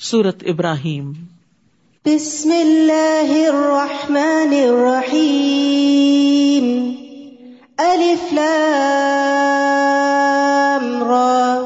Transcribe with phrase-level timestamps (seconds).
[0.00, 1.12] سورت ابراہیم۔
[2.06, 6.92] بسم اللہ الرحمن الرحیم۔
[7.78, 11.64] الف لام را۔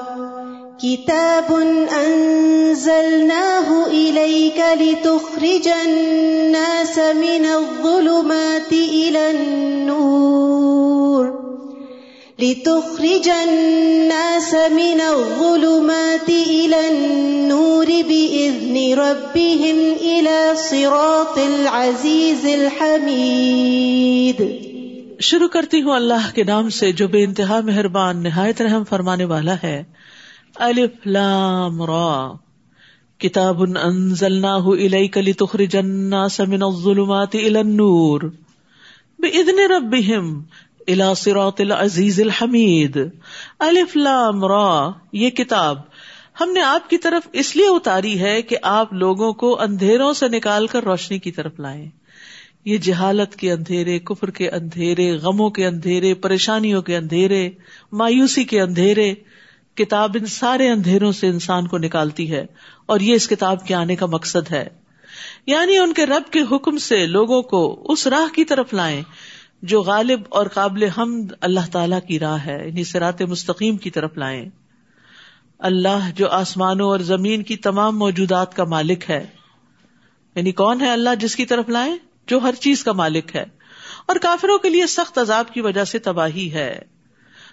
[0.82, 1.54] کتاب
[1.90, 7.81] انزلناه الیک لتخرج الناس من الظلمات۔
[12.43, 24.43] لتخرج الناس من الظلمات إلى النور بإذن ربهم إلى صراط العزيز الحميد.
[25.21, 29.55] شروع کرتی ہوں اللہ کے نام سے جو بے انتہا مہربان نہایت رحم فرمانے والا
[29.63, 29.85] ہے۔
[30.55, 32.33] الف لام را۔
[33.19, 38.21] کتاب انزلناہ الیک لتخرج الناس من الظلمات الى النور
[39.19, 40.41] بإذن ربهم
[41.17, 42.99] صراط العزیز الحمید.
[43.59, 45.79] الف لام را، یہ کتاب
[46.41, 50.29] ہم نے آپ کی طرف اس لیے اتاری ہے کہ آپ لوگوں کو اندھیروں سے
[50.29, 51.91] نکال کر روشنی کی طرف لائیں۔
[52.65, 57.51] یہ جہالت کے اندھیرے، کفر کے اندھیرے، غموں کے اندھیرے، پریشانیوں کے اندھیرے،
[57.93, 59.15] مایوسی کے اندھیرے،
[59.74, 62.46] کتاب ان سارے اندھیروں سے انسان کو نکالتی ہے
[62.87, 64.69] اور یہ اس کتاب کے آنے کا مقصد ہے۔
[65.46, 69.02] یعنی ان کے رب کے حکم سے لوگوں کو اس راہ کی طرف لائیں۔
[69.62, 74.18] جو غالب اور قابل حمد اللہ تعالی کی راہ ہے یعنی سرات مستقیم کی طرف
[74.18, 74.44] لائیں۔
[75.58, 79.27] اللہ جو آسمانوں اور زمین کی تمام موجودات کا مالک ہے۔
[80.34, 81.96] یعنی کون ہے اللہ جس کی طرف لائیں؟
[82.27, 83.44] جو ہر چیز کا مالک ہے۔
[84.06, 86.78] اور کافروں کے لیے سخت عذاب کی وجہ سے تباہی ہے۔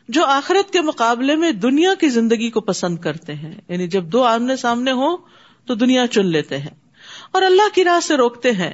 [0.09, 4.23] جو آخرت کے مقابلے میں دنیا کی زندگی کو پسند کرتے ہیں۔ یعنی جب دو
[4.23, 5.17] آمنے سامنے ہوں
[5.65, 6.89] تو دنیا چن لیتے ہیں۔
[7.31, 8.73] اور اللہ کی راہ سے روکتے ہیں۔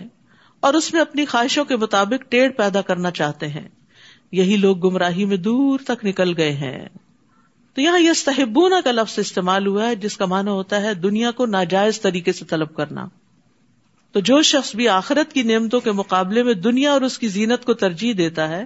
[0.59, 3.69] اور اس میں اپنی خواہشوں کے مطابق ٹیڑھ پیدا کرنا چاہتے ہیں۔
[4.31, 6.89] یہی لوگ گمراہی میں دور تک نکل گئے ہیں۔
[7.73, 11.31] تو یہاں یہ صحبونا کا لفظ استعمال ہوا ہے، جس کا معنی ہوتا ہے دنیا
[11.31, 13.07] کو ناجائز طریقے سے طلب کرنا۔
[14.11, 17.65] تو جو شخص بھی آخرت کی نعمتوں کے مقابلے میں دنیا اور اس کی زینت
[17.65, 18.65] کو ترجیح دیتا ہے،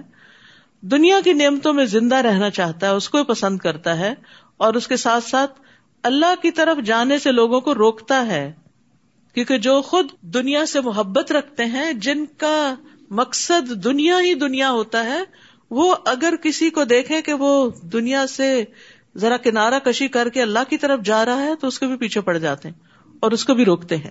[0.80, 4.14] دنیا کی نعمتوں میں زندہ رہنا چاہتا ہے، اس کو پسند کرتا ہے
[4.56, 5.60] اور اس کے ساتھ ساتھ
[6.02, 8.52] اللہ کی طرف جانے سے لوگوں کو روکتا ہے۔
[9.34, 12.74] کیونکہ جو خود دنیا سے محبت رکھتے ہیں، جن کا
[13.10, 15.20] مقصد دنیا ہی دنیا ہوتا ہے،
[15.70, 18.64] وہ اگر کسی کو دیکھے کہ وہ دنیا سے
[19.16, 21.96] ذرا کنارہ کشی کر کے اللہ کی طرف جا رہا ہے، تو اس کے بھی
[21.96, 22.74] پیچھے پڑ جاتے ہیں
[23.20, 24.10] اور اس کو بھی روکتے ہیں۔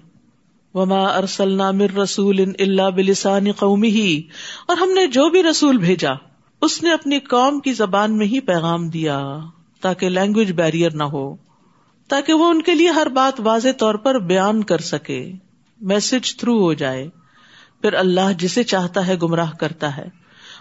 [0.74, 4.22] وما ارسل مر رسول اللہ بلسان قومی ہی
[4.68, 6.12] اور ہم نے جو بھی رسول بھیجا،
[6.62, 9.40] اس نے اپنی قوم کی زبان میں ہی پیغام دیا
[9.82, 11.49] تاکہ لینگویج بیریئر نہ ہو۔
[12.10, 15.32] تاکہ وہ ان کے لیے ہر بات واضح طور پر بیان کر سکے
[15.82, 17.08] میسج تھرو ہو جائے۔
[17.82, 20.08] پھر اللہ جسے چاہتا ہے گمراہ کرتا ہے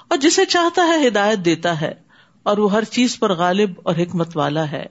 [0.08, 1.92] اور جسے چاہتا ہے ہدایت دیتا ہے،
[2.42, 4.84] اور وہ ہر چیز پر غالب اور حکمت والا ہے۔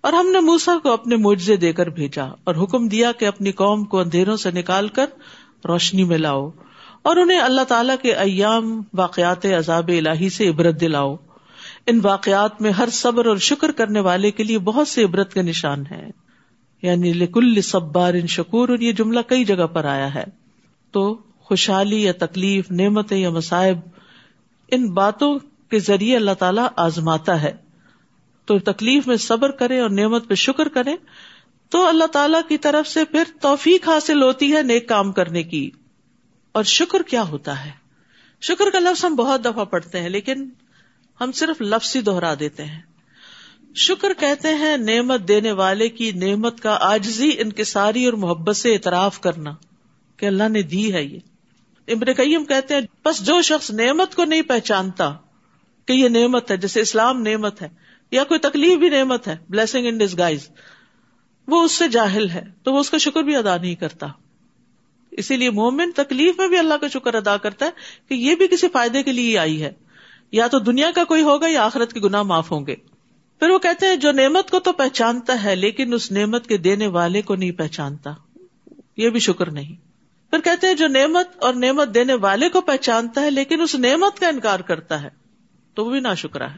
[0.00, 3.52] اور ہم نے موسا کو اپنے معجزے دے کر بھیجا اور حکم دیا کہ اپنی
[3.52, 5.06] قوم کو اندھیروں سے نکال کر
[5.64, 6.50] روشنی میں لاؤ
[7.02, 11.16] اور انہیں اللہ تعالیٰ کے ایام واقعات عذاب الہی سے عبرت دلاؤ۔
[11.86, 15.42] ان واقعات میں ہر صبر اور شکر کرنے والے کے لیے بہت سے عبرت کے
[15.42, 16.12] نشان ہیں۔
[16.82, 20.24] یعنی لکل صبار ان شکور، اور یہ جملہ کئی جگہ پر آیا ہے۔
[20.90, 23.78] تو خوشحالی یا تکلیف، نعمتیں یا مصائب،
[24.70, 25.38] ان باتوں
[25.70, 27.52] کے ذریعے اللہ تعالیٰ آزماتا ہے۔
[28.44, 30.96] تو تکلیف میں صبر کرے اور نعمت پہ شکر کرے
[31.68, 35.70] تو اللہ تعالی کی طرف سے پھر توفیق حاصل ہوتی ہے نیک کام کرنے کی۔
[36.52, 37.70] اور شکر کیا ہوتا ہے؟
[38.40, 40.48] شکر کا لفظ ہم بہت دفعہ پڑھتے ہیں، لیکن
[41.20, 42.80] ہم صرف لفظ ہی دوہرا دیتے ہیں۔
[43.74, 49.20] شکر کہتے ہیں نعمت دینے والے کی نعمت کا آجزی انکساری اور محبت سے اعتراف
[49.20, 49.54] کرنا
[50.16, 51.18] کہ اللہ نے دی ہے یہ۔
[51.88, 55.14] ابن قیم کہتے ہیں بس جو شخص نعمت کو نہیں پہچانتا
[55.86, 57.68] کہ یہ نعمت ہے، جیسے اسلام نعمت ہے،
[58.10, 60.50] یا کوئی تکلیف بھی نعمت ہے بلیسنگ ان ڈس گائز
[61.46, 64.06] وہ اس سے جاہل ہے، تو وہ اس کا شکر بھی ادا نہیں کرتا۔
[65.10, 67.70] اسی لیے مومن تکلیف میں بھی اللہ کا شکر ادا کرتا ہے
[68.08, 69.72] کہ یہ بھی کسی فائدے کے لیے آئی ہے۔
[70.32, 72.76] یا تو دنیا کا کوئی ہوگا یا آخرت کے گنا معاف ہوں گے۔
[73.38, 76.86] پھر وہ کہتے ہیں، جو نعمت کو تو پہچانتا ہے، لیکن اس نعمت کے دینے
[76.86, 78.12] والے کو نہیں پہچانتا۔
[78.96, 79.74] یہ بھی شکر نہیں۔
[80.30, 84.20] پھر کہتے ہیں، جو نعمت اور نعمت دینے والے کو پہچانتا ہے، لیکن اس نعمت
[84.20, 85.08] کا انکار کرتا ہے،
[85.74, 86.56] تو وہ بھی نہ شکرا ہے۔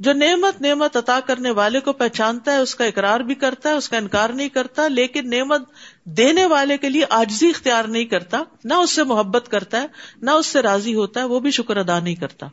[0.00, 3.74] جو نعمت نعمت عطا کرنے والے کو پہچانتا ہے، اس کا اقرار بھی کرتا ہے،
[3.74, 5.62] اس کا انکار نہیں کرتا، لیکن نعمت
[6.04, 9.86] دینے والے کے لیے آجزی اختیار نہیں کرتا، نہ اس سے محبت کرتا ہے،
[10.22, 12.46] نہ اس سے راضی ہوتا ہے، وہ بھی شکر ادا نہیں کرتا۔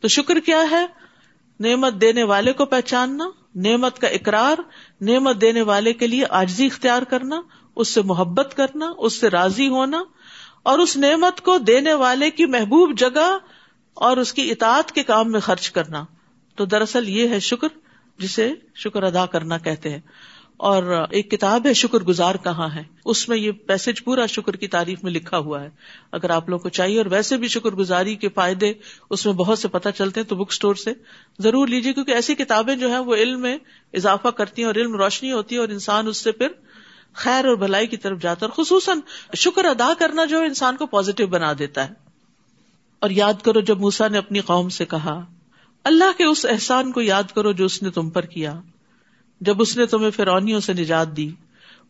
[0.00, 0.86] تو شکر کیا ہے؟
[1.60, 3.24] نعمت دینے والے کو پہچاننا،
[3.54, 4.60] نعمت کا اقرار،
[5.00, 7.40] نعمت دینے والے کے لیے آجزی اختیار کرنا،
[7.76, 10.02] اس سے محبت کرنا، اس سے راضی ہونا،
[10.62, 13.38] اور اس نعمت کو دینے والے کی محبوب جگہ
[13.94, 16.04] اور اس کی اطاعت کے کام میں خرچ کرنا۔
[16.56, 17.68] تو دراصل یہ ہے شکر،
[18.18, 20.00] جسے شکر ادا کرنا کہتے ہیں۔
[20.60, 24.68] اور ایک کتاب ہے شکر گزار کہاں ہے؟ اس میں یہ پیسج پورا شکر کی
[24.68, 25.70] تعریف میں لکھا ہوا ہے۔
[26.12, 28.72] اگر آپ لوگوں کو چاہیے اور ویسے بھی شکر گزاری کے فائدے
[29.10, 30.90] اس میں بہت سے پتہ چلتے ہیں تو بک اسٹور سے
[31.38, 33.58] ضرور لیجیے کیونکہ ایسی کتابیں جو ہیں وہ علم میں
[33.92, 36.48] اضافہ کرتی ہیں اور علم روشنی ہوتی ہے اور انسان اس سے پھر
[37.12, 38.98] خیر اور بھلائی کی طرف جاتا ہے۔ اور خصوصاً
[39.36, 41.94] شکر ادا کرنا جو انسان کو پازیٹو بنا دیتا ہے۔
[43.00, 45.24] اور یاد کرو جب موسا نے اپنی قوم سے کہا،
[45.84, 48.60] اللہ کے اس احسان کو یاد کرو جو اس نے تم پر کیا۔
[49.40, 51.30] جب اس نے تمہیں فرونیوں سے نجات دی،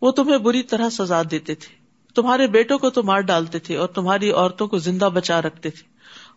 [0.03, 1.81] وہ تمہیں بری طرح سزا دیتے تھے۔
[2.15, 5.83] تمہارے بیٹوں کو تو مار ڈالتے تھے اور تمہاری عورتوں کو زندہ بچا رکھتے تھے۔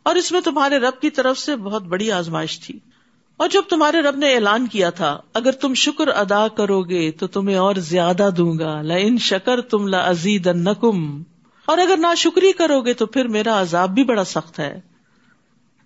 [0.03, 2.79] اور اس میں تمہارے رب کی طرف سے بہت بڑی آزمائش تھی۔
[3.37, 7.27] اور جب تمہارے رب نے اعلان کیا تھا، اگر تم شکر ادا کرو گے تو
[7.27, 11.23] تمہیں اور زیادہ دوں گا۔ ل ان شکر تم لا ازید نکم
[11.65, 14.81] اور اگر نہ شکری کرو گے تو پھر میرا عذاب بھی بڑا سخت ہے۔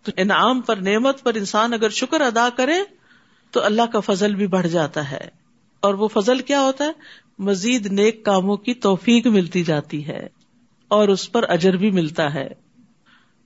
[0.03, 2.96] تو انعام پر نعمت پر انسان اگر شکر ادا کرے
[3.57, 5.29] تو اللہ کا فضل بھی بڑھ جاتا ہے۔
[5.79, 6.91] اور وہ فضل کیا ہوتا ہے؟
[7.39, 10.27] مزید نیک کاموں کی توفیق ملتی جاتی ہے
[10.87, 12.49] اور اس پر اجر بھی ملتا ہے۔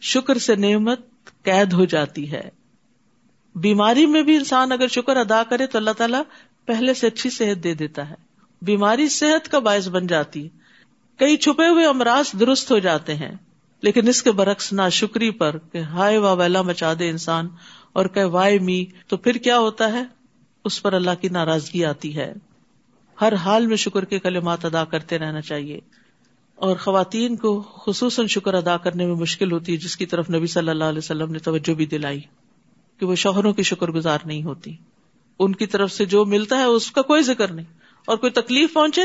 [0.01, 0.99] شکر سے نعمت
[1.43, 2.49] قید ہو جاتی ہے۔
[3.55, 6.21] بیماری میں بھی انسان اگر شکر ادا کرے تو اللہ تعالیٰ
[6.65, 8.15] پہلے سے اچھی صحت دے دیتا ہے۔
[8.61, 10.47] بیماری صحت کا باعث بن جاتی۔
[11.17, 13.35] کئی چھپے ہوئے امراض درست ہو جاتے ہیں،
[13.81, 17.49] لیکن اس کے برعکس نہ شکری پر کہ ہائے وا ویلا مچا دے انسان۔
[17.93, 20.03] اور کہ وائے می، تو پھر کیا ہوتا ہے؟
[20.65, 22.33] اس پر اللہ کی ناراضگی آتی ہے۔
[23.21, 25.79] ہر حال میں شکر کے کلمات ادا کرتے رہنا چاہیے۔
[26.55, 30.47] اور خواتین کو خصوصاً شکر ادا کرنے میں مشکل ہوتی ہے، جس کی طرف نبی
[30.47, 32.21] صلی اللہ علیہ وسلم نے توجہ بھی دلائی
[32.99, 34.75] کہ وہ شوہروں کی شکر گزار نہیں ہوتی۔
[35.39, 37.65] ان کی طرف سے جو ملتا ہے، اس کا کوئی ذکر نہیں۔
[38.05, 39.01] اور کوئی تکلیف پہنچے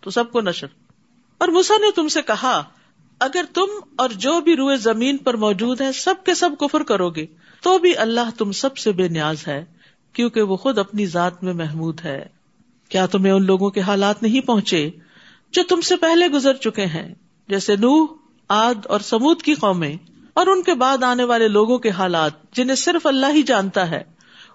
[0.00, 0.66] تو سب کو نشر۔
[1.38, 2.62] اور مسا نے تم سے کہا،
[3.20, 3.66] اگر تم
[3.96, 7.26] اور جو بھی روئے زمین پر موجود ہے سب کے سب کفر کرو گے۔
[7.62, 9.64] تو بھی اللہ تم سب سے بے نیاز ہے،
[10.12, 12.26] کیونکہ وہ خود اپنی ذات میں محمود ہے۔
[12.88, 14.90] کیا تمہیں ان لوگوں کے حالات نہیں پہنچے
[15.52, 17.14] جو تم سے پہلے گزر چکے ہیں،
[17.48, 18.06] جیسے نوح
[18.48, 19.96] آد اور سمود کی قومیں؟
[20.34, 24.02] اور ان کے بعد آنے والے لوگوں کے حالات جنہیں صرف اللہ ہی جانتا ہے۔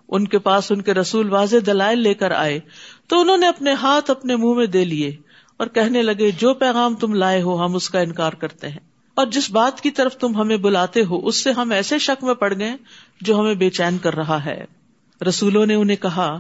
[0.07, 2.59] ان کے پاس ان کے رسول واضح دلائل لے کر آئے،
[3.07, 5.15] تو انہوں نے اپنے ہاتھ اپنے منہ میں دے لیے
[5.57, 9.27] اور کہنے لگے، جو پیغام تم لائے ہو، ہم اس کا انکار کرتے ہیں۔ اور
[9.27, 12.53] جس بات کی طرف تم ہمیں بلاتے ہو، اس سے ہم ایسے شک میں پڑ
[12.59, 12.73] گئے
[13.21, 14.65] جو ہمیں بے چین کر رہا ہے۔
[15.29, 16.39] رسولوں نے انہیں کہا،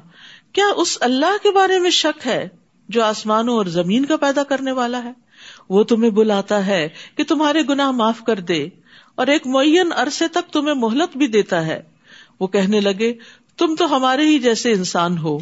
[0.53, 2.47] کیا اس اللہ کے بارے میں شک ہے
[2.89, 5.11] جو آسمانوں اور زمین کا پیدا کرنے والا ہے؟
[5.69, 8.67] وہ تمہیں بلاتا ہے کہ تمہارے گناہ معاف کر دے
[9.15, 11.81] اور ایک معین عرصے تک تمہیں مہلت بھی دیتا ہے۔
[12.39, 13.13] وہ کہنے لگے،
[13.57, 15.37] تم تو ہمارے ہی جیسے انسان ہو۔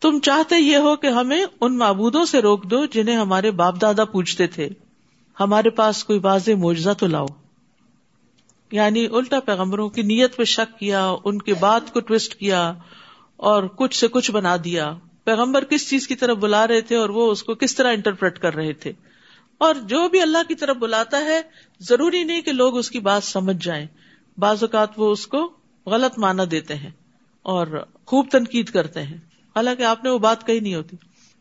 [0.00, 4.04] تم چاہتے یہ ہو کہ ہمیں ان معبودوں سے روک دو جنہیں ہمارے باپ دادا
[4.04, 4.68] پوچھتے تھے۔
[5.40, 7.26] ہمارے پاس کوئی واضح معجزہ تو لاؤ۔
[8.72, 12.74] یعنی الٹا پیغمبروں کی نیت پہ شک کیا، ان کے بات کو ٹوسٹ کیا
[13.36, 14.94] اور کچھ سے کچھ بنا دیا۔
[15.24, 18.38] پیغمبر کس چیز کی طرف بلا رہے تھے اور وہ اس کو کس طرح انٹرپریٹ
[18.38, 18.92] کر رہے تھے۔
[19.58, 21.40] اور جو بھی اللہ کی طرف بلاتا ہے،
[21.80, 23.86] ضروری نہیں کہ لوگ اس کی بات سمجھ جائیں۔
[24.38, 25.52] بعض اوقات وہ اس کو
[25.86, 26.90] غلط مانا دیتے ہیں
[27.42, 29.16] اور خوب تنقید کرتے ہیں۔
[29.56, 30.96] حالانکہ آپ نے وہ بات کہی نہیں ہوتی۔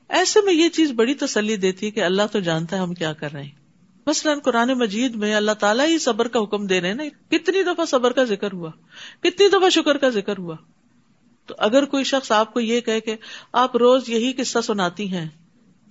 [0.09, 3.13] ایسے میں یہ چیز بڑی تسلی دیتی ہے کہ اللہ تو جانتا ہے ہم کیا
[3.13, 3.62] کر رہے ہیں۔
[4.07, 7.63] مثلاً قرآن مجید میں اللہ تعالیٰ ہی صبر کا حکم دے رہے ہیں نا، کتنی
[7.63, 8.71] دفعہ صبر کا ذکر ہوا،
[9.19, 10.55] کتنی دفعہ شکر کا ذکر ہوا۔
[11.45, 13.15] تو اگر کوئی شخص آپ کو یہ کہ کہ
[13.53, 15.29] آپ روز یہی قصہ سناتی ہیں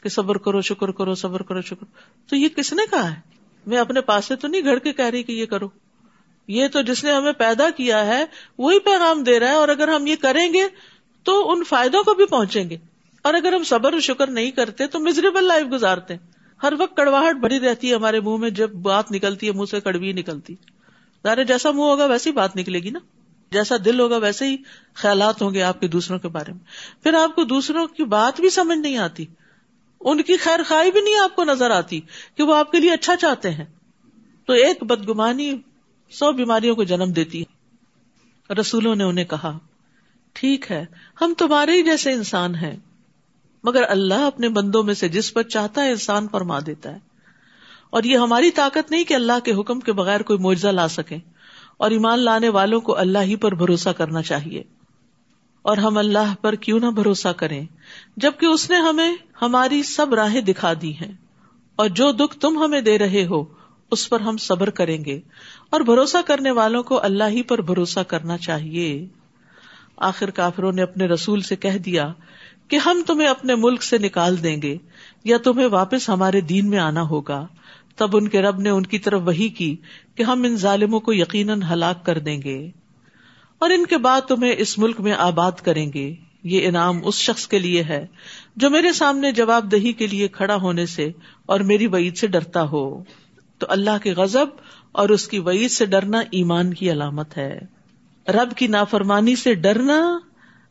[0.03, 1.85] کہ صبر کرو، شکر کرو، صبر کرو، شکر،
[2.29, 3.21] تو یہ کس نے کہا ہے؟
[3.67, 5.69] میں اپنے پاس سے تو نہیں گھڑ کے کہہ رہی کہ یہ کرو۔
[6.49, 8.25] یہ تو جس نے ہمیں پیدا کیا ہے،
[8.59, 10.63] وہی پیغام دے رہا ہے، اور اگر ہم یہ کریں گے
[11.23, 12.77] تو ان فائدوں کو بھی پہنچیں گے۔
[13.23, 16.15] اور اگر ہم صبر و شکر نہیں کرتے تو مزریبل لائف گزارتے۔
[16.63, 19.81] ہر وقت کڑواہٹ بڑی رہتی ہے ہمارے منہ میں، جب بات نکلتی ہے، منہ سے
[19.81, 20.55] کڑوی نکلتی۔
[21.23, 22.99] ظاہر جیسا منہ ہوگا ویسی بات نکلے گی نا۔
[23.51, 24.57] جیسا دل ہوگا ویسے ہی
[24.95, 26.61] خیالات ہوں گے آپ کے دوسروں کے بارے میں۔
[27.03, 29.25] پھر آپ کو دوسروں کی بات بھی سمجھ نہیں آتی۔
[30.01, 32.01] ان کی خیر خائی بھی نہیں آپ کو نظر آتی
[32.35, 33.65] کہ وہ آپ کے لیے اچھا چاہتے ہیں۔
[34.47, 35.55] تو ایک بدگمانی
[36.11, 37.63] سو بیماریوں کو جنم دیتی ہے۔
[38.55, 39.59] رسولوں نے انہیں کہا،
[40.33, 40.85] ٹھیک ہے،
[41.21, 42.77] ہم تمہارے ہی جیسے انسان ہیں۔
[43.65, 46.99] مگر اللہ اپنے بندوں میں سے جس پر چاہتا ہے انسان فرما دیتا ہے۔
[47.91, 51.17] اور یہ ہماری طاقت نہیں کہ اللہ کے حکم کے بغیر کوئی معجزہ لا سکے
[51.77, 54.63] اور ایمان لانے والوں کو اللہ ہی پر بھروسہ کرنا چاہیے۔
[55.63, 57.67] اور ہم اللہ پر کیوں نہ بھروسہ کریں؟
[58.17, 61.13] جبکہ اس نے ہمیں ہماری سب راہیں دکھا دی ہیں۔
[61.77, 63.45] اور جو دکھ تم ہمیں دے رہے ہو،
[63.91, 65.21] اس پر ہم صبر کریں گے۔
[65.71, 69.07] اور بھروسہ کرنے والوں کو اللہ ہی پر بھروسہ کرنا چاہیے۔
[69.97, 72.13] آخر کافروں نے اپنے رسول سے کہہ دیا
[72.69, 74.77] کہ ہم تمہیں اپنے ملک سے نکال دیں گے
[75.25, 77.47] یا تمہیں واپس ہمارے دین میں آنا ہوگا،
[77.97, 79.77] تب ان کے رب نے ان کی طرف وہی کی
[80.15, 82.71] کہ ہم ان ظالموں کو یقیناً ہلاک کر دیں گے۔
[83.59, 86.15] اور ان کے بعد تمہیں اس ملک میں آباد کریں گے۔
[86.45, 88.07] یہ انعام اس شخص کے لیے ہے
[88.57, 91.11] جو میرے سامنے جواب دہی کے لیے کھڑا ہونے سے
[91.47, 93.05] اور میری وعید سے ڈرتا ہو۔
[93.59, 94.47] تو اللہ کے غزب
[94.93, 97.61] اور اس کی وعید سے ڈرنا ایمان کی علامت ہے۔
[98.29, 100.19] رب کی نافرمانی سے ڈرنا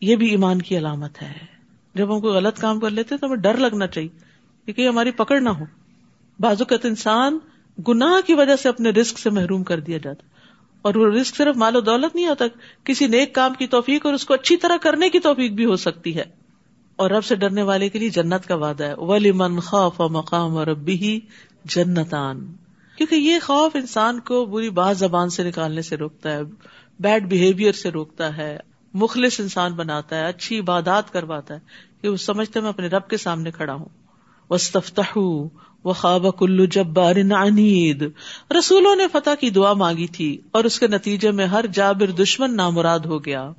[0.01, 1.50] یہ بھی ایمان کی علامت ہے۔
[1.95, 4.09] جب ہم کوئی غلط کام کر لیتے تو ہمیں ڈر لگنا چاہیے
[4.65, 5.65] کیونکہ ہماری پکڑ نہ ہو۔
[6.39, 7.39] بازوقت انسان
[7.87, 10.23] گناہ کی وجہ سے اپنے رسک سے محروم کر دیا جاتا
[10.81, 12.45] اور وہ رسک صرف مال و دولت نہیں ہوتا،
[12.83, 15.75] کسی نیک کام کی توفیق اور اس کو اچھی طرح کرنے کی توفیق بھی ہو
[15.75, 16.23] سکتی ہے۔
[16.95, 20.57] اور رب سے ڈرنے والے کے لیے جنت کا وعدہ ہے۔ ولی من خوف مقام
[20.57, 21.19] اور ربی
[21.65, 22.53] جنتان۔
[22.97, 26.41] کیونکہ یہ خوف انسان کو بری بات زبان سے نکالنے سے روکتا ہے
[26.99, 28.59] بیڈ بہیویئر سے روکتا ہے۔
[28.93, 31.59] مخلص انسان بناتا ہے، اچھی عبادات کرواتا ہے
[32.01, 33.85] کہ وہ سمجھتے میں اپنے رب کے سامنے کھڑا ہوں۔
[34.49, 35.17] وسطہ
[35.83, 38.09] وہ خواب کلو جبار عنید
[38.59, 42.55] رسولوں نے فتح کی دعا مانگی تھی اور اس کے نتیجے میں ہر جابر دشمن
[42.55, 43.51] نامراد ہو گیا۔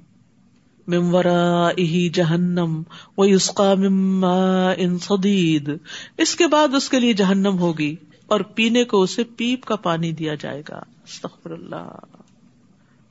[0.87, 2.83] ممورا اہی جہنم
[3.17, 5.71] وہ اسقا مما ان سدید
[6.19, 7.97] اس کے بعد اس کے لیے جہنم ہوگی
[8.27, 11.99] اور پینے کو اسے پیپ کا پانی دیا جائے گا۔ استغفر اللہ۔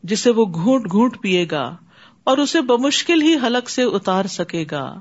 [0.03, 1.75] جسے وہ گھونٹ گھونٹ پیے گا۔
[2.23, 4.99] اور اسے بمشکل ہی حلق سے اتار سکے گا۔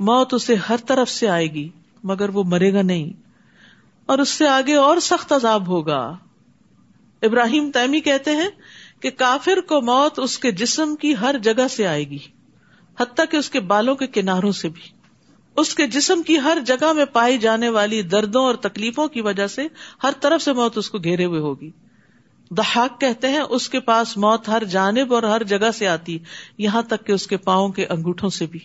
[0.00, 1.68] موت اسے ہر طرف سے آئے گی،
[2.04, 3.12] مگر وہ مرے گا نہیں۔
[4.06, 6.16] اور اس سے آگے اور سخت عذاب ہوگا۔
[7.22, 8.48] ابراہیم تیمی کہتے ہیں
[9.00, 12.18] کہ کافر کو موت اس کے جسم کی ہر جگہ سے آئے گی،
[13.00, 14.82] حتیٰ کہ اس کے بالوں کے کناروں سے بھی۔
[15.56, 19.46] اس کے جسم کی ہر جگہ میں پائی جانے والی دردوں اور تکلیفوں کی وجہ
[19.46, 19.66] سے
[20.02, 21.70] ہر طرف سے موت اس کو گھیرے ہوئے ہوگی۔
[22.56, 26.18] دہاق کہتے ہیں، اس کے پاس موت ہر جانب اور ہر جگہ سے آتی،
[26.58, 28.60] یہاں تک کہ اس کے پاؤں کے انگوٹھوں سے بھی۔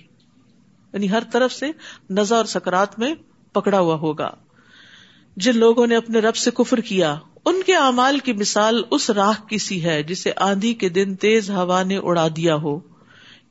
[0.93, 1.65] یعنی ہر طرف سے
[2.09, 3.15] نظر اور سکرات میں
[3.53, 4.31] پکڑا ہوا ہوگا۔
[5.37, 7.15] جن لوگوں نے اپنے رب سے کفر کیا،
[7.45, 11.49] ان کے اعمال کی مثال اس راہ کی سی ہے جسے آندھی کے دن تیز
[11.49, 12.79] ہوا نے اڑا دیا ہو۔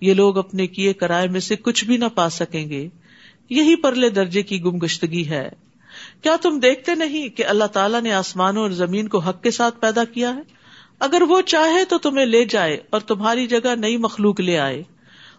[0.01, 2.89] یہ لوگ اپنے کیے کرائے میں سے کچھ بھی نہ پا سکیں گے۔
[3.51, 5.49] یہی پرلے درجے کی گمگشتگی ہے۔
[6.23, 9.81] کیا تم دیکھتے نہیں کہ اللہ تعالیٰ نے آسمانوں اور زمین کو حق کے ساتھ
[9.81, 10.41] پیدا کیا ہے؟
[11.01, 14.83] اگر وہ چاہے تو تمہیں لے جائے اور تمہاری جگہ نئی مخلوق لے آئے۔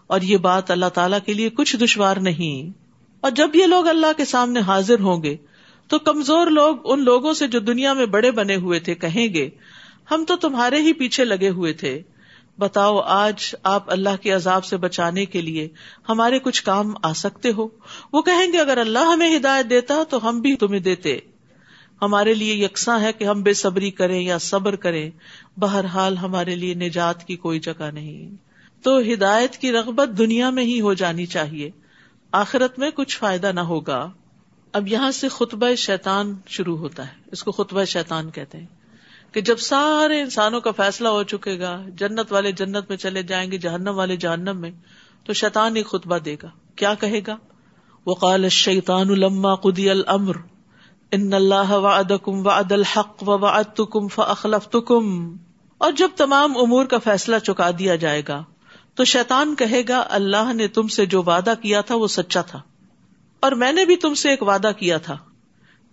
[0.06, 2.78] اور یہ بات اللہ تعالیٰ کے لیے کچھ دشوار نہیں۔
[3.20, 5.36] اور جب یہ لوگ اللہ کے سامنے حاضر ہوں گے،
[5.88, 9.50] تو کمزور لوگ ان لوگوں سے جو دنیا میں بڑے بنے ہوئے تھے کہیں گے،
[10.10, 12.02] ہم تو تمہارے ہی پیچھے لگے ہوئے تھے۔
[12.58, 15.68] بتاؤ آج آپ اللہ کے عذاب سے بچانے کے لیے
[16.08, 17.68] ہمارے کچھ کام آ سکتے ہو۔
[18.12, 21.18] وہ کہیں گے، اگر اللہ ہمیں ہدایت دیتا تو ہم بھی تمہیں دیتے۔
[22.02, 25.10] ہمارے لیے یکساں ہے کہ ہم بے صبری کریں یا صبر کریں۔
[25.56, 28.36] بہرحال ہمارے لیے نجات کی کوئی جگہ نہیں۔
[28.82, 31.70] تو ہدایت کی رغبت دنیا میں ہی ہو جانی چاہیے۔
[32.32, 34.10] آخرت میں کچھ فائدہ نہ ہوگا۔
[34.72, 38.77] اب یہاں سے خطبہ شیطان شروع ہوتا ہے۔ اس کو خطبہ شیطان کہتے ہیں۔
[39.32, 43.52] کہ جب سارے انسانوں کا فیصلہ ہو چکے گا، جنت والے جنت میں چلے جائیں
[43.52, 44.70] گے، جہنم والے جہنم میں،
[45.24, 47.36] تو شیطان ایک خطبہ دے گا۔ کیا کہے گا؟
[48.06, 50.36] وہ قال شیطان الما قدی المر
[51.12, 55.36] ان اللہ وعدکم وعد الحق و فاخلفتکم۔
[55.78, 58.44] اور جب تمام امور کا فیصلہ چکا دیا جائے گا،
[58.94, 62.60] تو شیطان کہے گا، اللہ نے تم سے جو وعدہ کیا تھا وہ سچا تھا۔
[63.40, 65.18] اور میں نے بھی تم سے ایک وعدہ کیا تھا،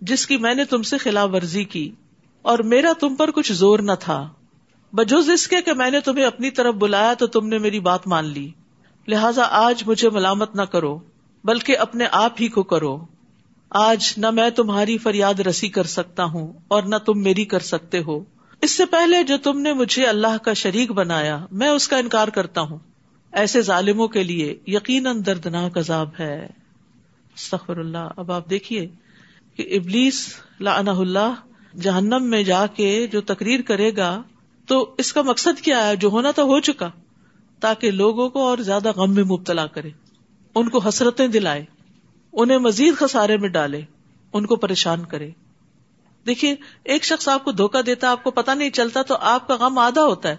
[0.00, 1.90] جس کی میں نے تم سے خلاف ورزی کی۔
[2.46, 4.28] اور میرا تم پر کچھ زور نہ تھا۔
[4.92, 8.06] بجوز اس کے کہ میں نے تمہیں اپنی طرف بلایا تو تم نے میری بات
[8.06, 8.50] مان لی۔
[9.08, 10.98] لہذا آج مجھے ملامت نہ کرو،
[11.44, 13.04] بلکہ اپنے آپ ہی کو کرو۔
[13.70, 18.02] آج نہ میں تمہاری فریاد رسی کر سکتا ہوں اور نہ تم میری کر سکتے
[18.02, 18.24] ہو۔
[18.62, 22.28] اس سے پہلے جو تم نے مجھے اللہ کا شریک بنایا، میں اس کا انکار
[22.28, 22.78] کرتا ہوں۔
[23.32, 26.46] ایسے ظالموں کے لیے یقیناً دردناک عذاب ہے۔
[27.36, 28.88] سخر اللہ۔ اب آپ دیکھیے
[29.56, 31.34] کہ ابلیس اللہ
[31.76, 34.22] جہنم میں جا کے جو تقریر کرے گا،
[34.66, 36.90] تو اس کا مقصد کیا ہے؟ جو ہونا تو ہو چکا،
[37.60, 39.90] تاکہ لوگوں کو اور زیادہ غم میں مبتلا کرے۔
[40.54, 41.64] ان کو حسرتیں دلائے،
[42.32, 43.80] انہیں مزید خسارے میں ڈالے،
[44.32, 45.30] ان کو پریشان کرے۔
[46.26, 46.54] دیکھیے،
[46.84, 49.78] ایک شخص آپ کو دھوکا دیتا، آپ کو پتا نہیں چلتا، تو آپ کا غم
[49.78, 50.36] آدھا ہوتا ہے۔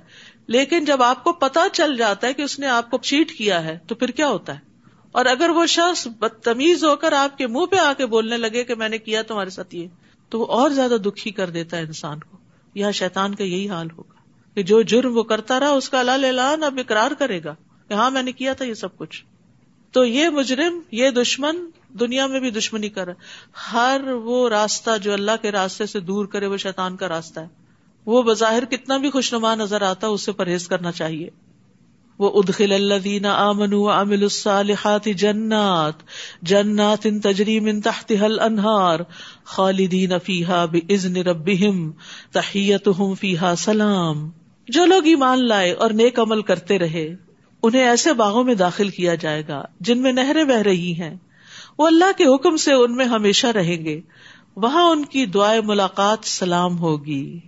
[0.48, 3.64] لیکن جب آپ کو پتا چل جاتا ہے کہ اس نے آپ کو چیٹ کیا
[3.64, 4.60] ہے، تو پھر کیا ہوتا ہے؟
[5.12, 8.64] اور اگر وہ شخص بدتمیز ہو کر آپ کے منہ پہ آ کے بولنے لگے
[8.64, 9.88] کہ میں نے کیا تمہارے ساتھ یہ
[10.30, 12.38] تو وہ اور زیادہ دکھی کر دیتا ہے انسان کو۔
[12.74, 14.14] یا شیطان کا یہی حال ہوگا
[14.56, 17.56] کہ جو جرم وہ کرتا رہا، اس کا لال اعلان اب اقرار کرے گا
[17.88, 19.26] کہ ہاں میں نے کیا تھا، یہ سب کچھ۔
[19.92, 21.70] تو یہ مجرم، یہ دشمن
[22.00, 23.10] دنیا میں بھی دشمنی کر
[23.74, 27.48] ہر وہ راستہ جو اللہ کے راستے سے دور کرے، وہ شیطان کا راستہ ہے۔
[28.06, 31.30] وہ بظاہر کتنا بھی خوشنما نظر آتا اس سے پرہیز کرنا چاہیے۔
[32.20, 35.94] وہ ادخل الذین آمنوا وعملوا الصالحات جنات
[36.42, 39.00] جنات تجری من تحتها الانہار
[39.44, 41.92] خالدین فیہا باذن ربهم
[42.32, 44.30] تحیتهم فیہا سلام۔
[44.68, 47.16] جو لوگ ایمان لائے اور نیک عمل کرتے رہے،
[47.64, 51.16] انہیں ایسے باغوں میں داخل کیا جائے گا جن میں نہریں بہ رہی ہیں۔
[51.78, 54.02] وہ اللہ کے حکم سے ان میں ہمیشہ رہیں گے۔
[54.56, 57.40] وہاں ان کی دعائیں ملاقات سلام ہوگی۔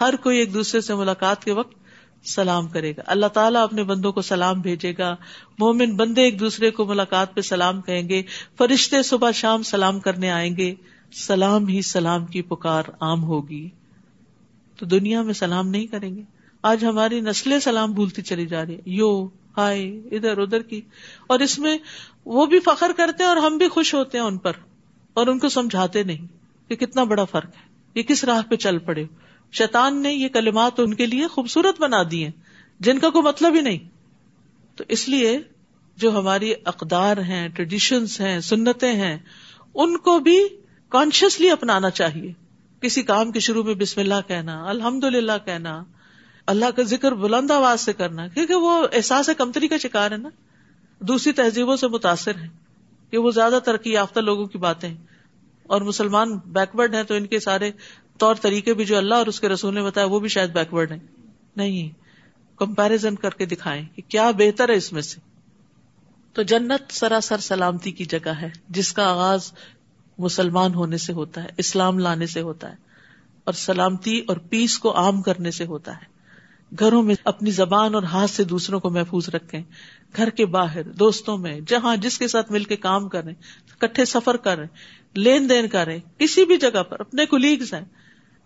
[0.00, 1.83] ہر کوئی ایک دوسرے سے ملاقات کے وقت
[2.24, 5.16] سلام کرے گا۔ اللہ تعالیٰ اپنے بندوں کو سلام بھیجے گا۔
[5.58, 8.22] مومن بندے ایک دوسرے کو ملاقات پہ سلام کہیں گے۔
[8.58, 10.74] فرشتے صبح شام سلام کرنے آئیں گے۔
[11.12, 13.68] سلام ہی سلام کی پکار عام ہوگی۔
[14.78, 16.22] تو دنیا میں سلام نہیں کریں گے۔
[16.62, 20.80] آج ہماری نسلیں سلام بھولتی چلی جا رہی ہے یو ہائے ادھر ادھر کی۔
[21.26, 21.78] اور اس میں
[22.24, 24.52] وہ بھی فخر کرتے ہیں اور ہم بھی خوش ہوتے ہیں ان پر۔
[25.14, 26.26] اور ان کو سمجھاتے نہیں
[26.68, 29.04] کہ کتنا بڑا فرق ہے۔ یہ کس راہ پہ چل پڑے۔
[29.54, 32.30] شیطان نے یہ کلمات ان کے لیے خوبصورت بنا دی ہیں،
[32.80, 33.78] جن کا کوئی مطلب ہی نہیں۔
[34.76, 35.40] تو اس لیے
[35.96, 39.18] جو ہماری اقدار ہیں ٹریڈیشنس ہیں، سنتیں ہیں،
[39.74, 40.48] ان کو بھی
[40.88, 42.32] کانشیسلی اپنانا چاہیے۔
[42.80, 45.84] کسی کام کے شروع میں بسم اللہ کہنا الحمد للہ کہنا،
[46.46, 50.28] اللہ کا ذکر بلند آواز سے کرنا، کیونکہ وہ احساس کمتری کا شکار ہے نا۔
[51.00, 52.48] دوسری تہذیبوں سے متاثر ہے
[53.10, 54.94] کہ وہ زیادہ ترقی یافتہ لوگوں کی باتیں
[55.62, 57.70] اور مسلمان بیکورڈ ہیں تو ان کے سارے
[58.18, 60.92] طور طریقے بھی جو اللہ اور اس کے رسول نے بتایا، وہ بھی شاید بیکورڈ
[60.92, 60.98] ہیں۔
[61.56, 61.88] نہیں
[62.56, 65.20] کمپیرزن کر کے دکھائیں کہ کیا بہتر ہے اس میں سے۔
[66.32, 69.52] تو جنت سراسر سلامتی کی جگہ ہے، جس کا آغاز
[70.18, 72.76] مسلمان ہونے سے ہوتا ہے، اسلام لانے سے ہوتا ہے،
[73.44, 76.14] اور سلامتی اور پیس کو عام کرنے سے ہوتا ہے۔
[76.78, 79.62] گھروں میں اپنی زبان اور ہاتھ سے دوسروں کو محفوظ رکھیں۔
[80.16, 83.34] گھر کے باہر، دوستوں میں، جہاں جس کے ساتھ مل کے کام کریں
[83.78, 84.66] کٹھے سفر کریں،
[85.14, 87.84] لین دین کریں، کسی بھی جگہ پر، اپنے کلیگز ہیں۔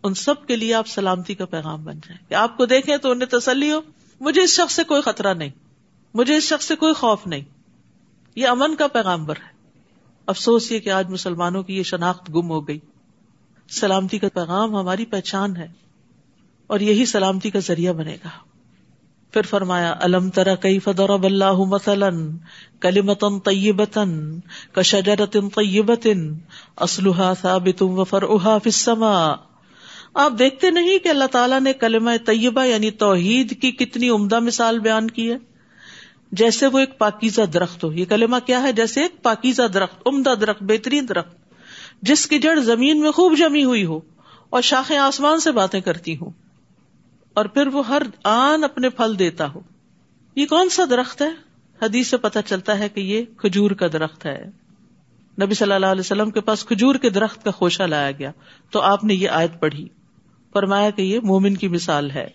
[0.03, 3.11] ان سب کے لیے آپ سلامتی کا پیغام بن جائیں کہ آپ کو دیکھیں تو
[3.11, 3.81] انہیں تسلی ہو۔
[4.21, 5.51] مجھے اس شخص سے کوئی خطرہ نہیں۔
[6.15, 7.45] مجھے اس شخص سے کوئی خوف نہیں۔
[8.37, 9.53] یہ امن کا پیغام بر ہے۔
[10.27, 12.79] افسوس یہ کہ آج مسلمانوں کی یہ شناخت گم ہو گئی۔
[13.71, 15.67] سلامتی کا پیغام ہماری پہچان ہے
[16.67, 18.29] اور یہی سلامتی کا ذریعہ بنے گا۔
[19.33, 22.37] پھر فرمایا، الم ترا کئی فدر اللہ مثلاً
[22.81, 24.41] کلیمتن طیبتن
[24.73, 26.39] کشجرتن طیبتن
[26.77, 29.48] اسلحا ثابت وفرعها فی السماء
[30.19, 34.79] آپ دیکھتے نہیں کہ اللہ تعالیٰ نے کلمہ طیبہ یعنی توحید کی کتنی عمدہ مثال
[34.79, 35.37] بیان کی ہے؟
[36.33, 40.35] جیسے وہ ایک پاکیزہ درخت ہو۔ یہ کلمہ کیا ہے؟ جیسے ایک پاکیزہ درخت، عمدہ
[40.41, 41.37] درخت، بہترین درخت،
[42.03, 44.01] جس کی جڑ زمین میں خوب جمی ہوئی ہو
[44.51, 46.31] اور شاخیں آسمان سے باتیں کرتی ہوں۔
[47.35, 49.61] اور پھر وہ ہر آن اپنے پھل دیتا ہو۔
[50.37, 51.31] یہ کون سا درخت ہے؟
[51.83, 54.45] حدیث سے پتہ چلتا ہے کہ یہ کھجور کا درخت ہے۔
[55.43, 58.33] نبی صلی اللہ علیہ وسلم کے پاس کھجور کے درخت کا خوشہ لایا گیا۔
[58.71, 59.89] تو آپ نے یہ آیت پڑھی۔
[60.53, 62.29] فرمایا کہ یہ مومن کی مثال ہے۔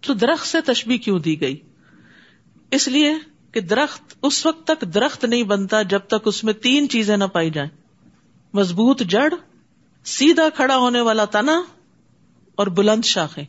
[0.00, 1.56] تو درخت سے تشبیح کیوں دی گئی؟
[2.70, 3.14] اس لیے
[3.52, 7.24] کہ درخت اس وقت تک درخت نہیں بنتا جب تک اس میں تین چیزیں نہ
[7.24, 7.70] پائی جائیں۔
[8.54, 9.34] مضبوط جڑ،
[10.04, 11.62] سیدھا کھڑا ہونے والا تنا
[12.54, 13.44] اور بلند شاخیں۔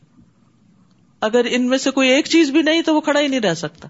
[1.20, 3.54] اگر ان میں سے کوئی ایک چیز بھی نہیں تو وہ کھڑا ہی نہیں رہ
[3.54, 3.88] سکتا۔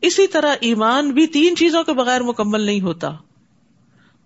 [0.00, 3.10] اسی طرح ایمان بھی تین چیزوں کے بغیر مکمل نہیں ہوتا۔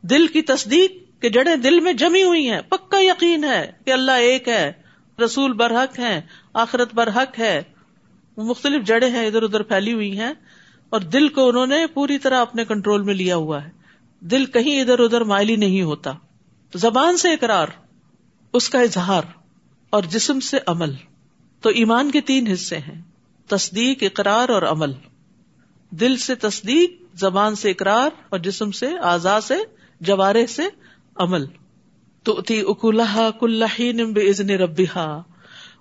[0.02, 4.12] دل کی تصدیق کہ جڑیں دل میں جمی ہوئی ہیں، پکا یقین ہے کہ اللہ
[4.12, 4.72] ایک ہے،
[5.24, 6.20] رسول برحق ہے
[6.54, 7.62] آخرت برحق ہے،
[8.36, 10.32] مختلف جڑیں ہیں ادھر ادھر پھیلی ہوئی ہیں
[10.90, 13.70] اور دل کو انہوں نے پوری طرح اپنے کنٹرول میں لیا ہوا ہے۔
[14.20, 16.12] دل کہیں ادھر ادھر مائلی نہیں ہوتا۔
[16.74, 17.66] زبان سے اقرار،
[18.52, 19.22] اس کا اظہار
[19.90, 20.92] اور جسم سے عمل۔
[21.60, 23.02] تو ایمان کے تین حصے ہیں،
[23.48, 24.92] تصدیق، اقرار اور عمل۔
[25.90, 29.54] دل سے تصدیق، زبان سے اقرار اور جسم سے آزاد سے
[30.00, 30.62] جوارے سے
[31.18, 31.46] عمل
[32.22, 34.50] تو تھی اکولہ کلہی ازن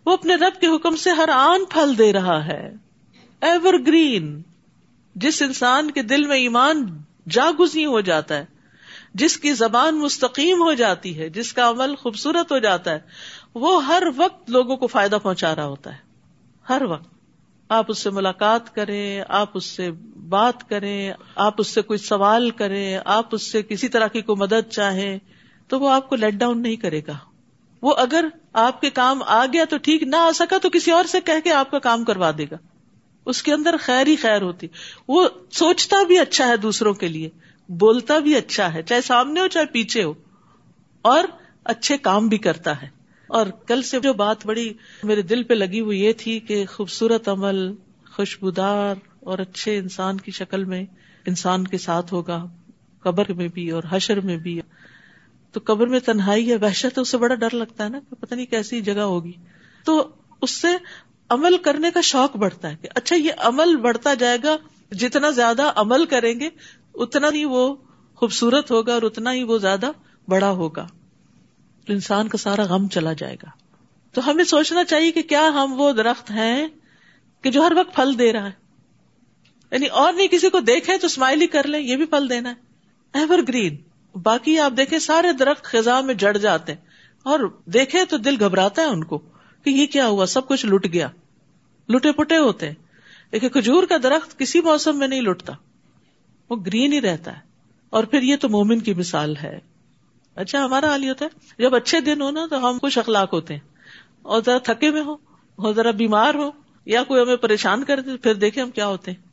[0.05, 2.73] وہ اپنے رب کے حکم سے ہر آن پھل دے رہا ہے۔
[3.41, 4.41] ایور گرین
[5.15, 6.97] جس انسان کے دل میں ایمان
[7.29, 8.45] جاگزی ہو جاتا ہے،
[9.13, 12.99] جس کی زبان مستقیم ہو جاتی ہے، جس کا عمل خوبصورت ہو جاتا ہے،
[13.53, 15.97] وہ ہر وقت لوگوں کو فائدہ پہنچا رہا ہوتا ہے۔
[16.69, 17.16] ہر وقت۔
[17.69, 19.91] آپ اس سے ملاقات کریں، آپ اس سے
[20.29, 24.41] بات کریں، آپ اس سے کوئی سوال کریں، آپ اس سے کسی طرح کی کوئی
[24.41, 25.19] مدد چاہیں،
[25.67, 27.13] تو وہ آپ کو لیٹ ڈاؤن نہیں کرے گا۔
[27.81, 31.03] وہ اگر آپ کے کام آ گیا تو ٹھیک، نہ آ سکا تو کسی اور
[31.03, 32.55] سے کہہ کے آپ کا کام کروا دے گا۔
[33.25, 34.67] اس کے اندر خیر ہی خیر ہوتی۔
[35.07, 37.29] وہ سوچتا بھی اچھا ہے دوسروں کے لیے،
[37.69, 40.13] بولتا بھی اچھا ہے، چاہے سامنے ہو، چاہے پیچھے ہو،
[41.01, 41.23] اور
[41.63, 42.96] اچھے کام بھی کرتا ہے۔
[43.27, 47.29] اور کل سے جو بات بڑی میرے دل پہ لگی ہوئی یہ تھی کہ خوبصورت
[47.29, 47.73] عمل،
[48.15, 50.85] خوشبودار اور اچھے انسان کی شکل میں
[51.25, 52.45] انسان کے ساتھ ہوگا،
[52.99, 54.61] قبر میں بھی اور حشر میں بھی۔
[55.51, 58.35] تو قبر میں تنہائی ہے وحشت اس سے بڑا ڈر لگتا ہے نا کہ پتہ
[58.35, 59.31] نہیں کیسی جگہ ہوگی۔
[59.83, 60.09] تو
[60.41, 60.67] اس سے
[61.29, 64.55] عمل کرنے کا شوق بڑھتا ہے کہ اچھا یہ عمل بڑھتا جائے گا،
[64.91, 66.49] جتنا زیادہ عمل کریں گے،
[66.95, 67.75] اتنا ہی وہ
[68.15, 69.91] خوبصورت ہوگا اور اتنا ہی وہ زیادہ
[70.27, 70.87] بڑا ہوگا۔
[71.93, 73.49] انسان کا سارا غم چلا جائے گا۔
[74.11, 76.67] تو ہمیں سوچنا چاہیے کہ کیا ہم وہ درخت ہیں
[77.41, 78.51] کہ جو ہر وقت پھل دے رہا ہے۔
[79.71, 82.49] یعنی اور نہیں کسی کو دیکھے تو اسمائل ہی کر لیں، یہ بھی پل دینا
[82.49, 82.55] ہے۔
[83.13, 83.75] ایور گرین
[84.23, 86.81] باقی آپ دیکھیں سارے درخت خزاں میں جڑ جاتے ہیں۔
[87.23, 89.17] اور دیکھے تو دل گھبراتا ہے ان کو
[89.63, 91.07] کہ یہ کیا ہوا، سب کچھ لٹ گیا۔
[91.89, 92.75] لٹے پٹے ہوتے ہیں۔
[93.31, 95.53] لیکن کھجور کا درخت کسی موسم میں نہیں لٹتا۔
[96.49, 97.41] وہ گرین ہی رہتا ہے۔
[97.89, 99.59] اور پھر یہ تو مومن کی مثال ہے۔
[100.37, 103.33] اچھا ہمارا حال یہ ہوتا ہے، جب اچھے دن ہو نا، تو ہم خوش اخلاق
[103.33, 103.61] ہوتے ہیں۔
[104.21, 105.13] اور ذرا تھکے میں ہو،
[105.55, 106.51] اور ذرا بیمار ہو،
[106.85, 109.27] یا کوئی ہمیں پریشان کر دے، پھر دیکھیں ہم کیا ہوتے ہیں۔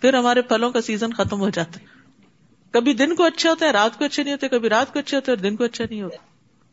[0.00, 1.84] پھر ہمارے پھلوں کا سیزن ختم ہو جاتا ہے۔
[2.70, 5.16] کبھی دن کو اچھے ہوتے ہیں رات کو اچھے نہیں ہوتے، کبھی رات کو اچھے
[5.16, 6.16] ہوتے اور دن کو اچھا نہیں ہوتا۔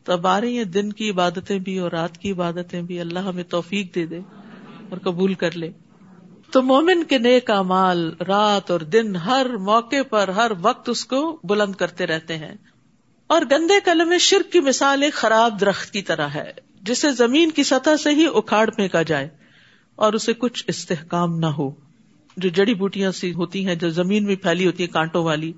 [0.04, 3.18] تو اب آ رہی ہیں دن کی عبادتیں بھی اور رات کی عبادتیں بھی۔ اللہ
[3.18, 4.18] ہمیں توفیق دے دے
[4.88, 5.70] اور قبول کر لے۔
[6.50, 11.40] تو مومن کے نیک مال رات اور دن ہر موقع پر، ہر وقت اس کو
[11.44, 12.54] بلند کرتے رہتے ہیں۔
[13.32, 17.62] اور گندے قلم شرک کی مثال ایک خراب درخت کی طرح ہے، جسے زمین کی
[17.62, 19.28] سطح سے ہی اکھاڑ پھینکا جائے
[19.96, 21.70] اور اسے کچھ استحکام نہ ہو۔
[22.36, 25.52] جو جڑی بوٹیاں سی ہوتی ہیں، جو زمین میں پھیلی ہوتی ہے کانٹوں والی،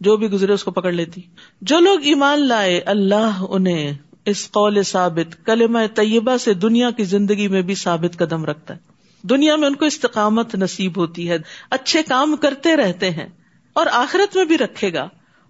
[0.00, 1.20] جو بھی گزرے اس کو پکڑ لیتی۔
[1.62, 3.94] جو لوگ ایمان لائے، اللہ انہیں
[4.24, 8.78] اس قول ثابت، کلمہ طیبہ سے دنیا کی زندگی میں بھی ثابت قدم رکھتا ہے۔
[9.22, 11.36] دنیا میں ان کو استقامت نصیب ہوتی ہے،
[11.70, 13.28] اچھے کام کرتے رہتے ہیں
[13.72, 15.08] اور آخرت میں بھی رکھے گا۔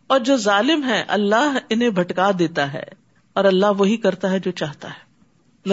[0.09, 2.83] اور جو ظالم ہے اللہ انہیں بھٹکا دیتا ہے
[3.33, 5.09] اور اللہ وہی کرتا ہے جو چاہتا ہے۔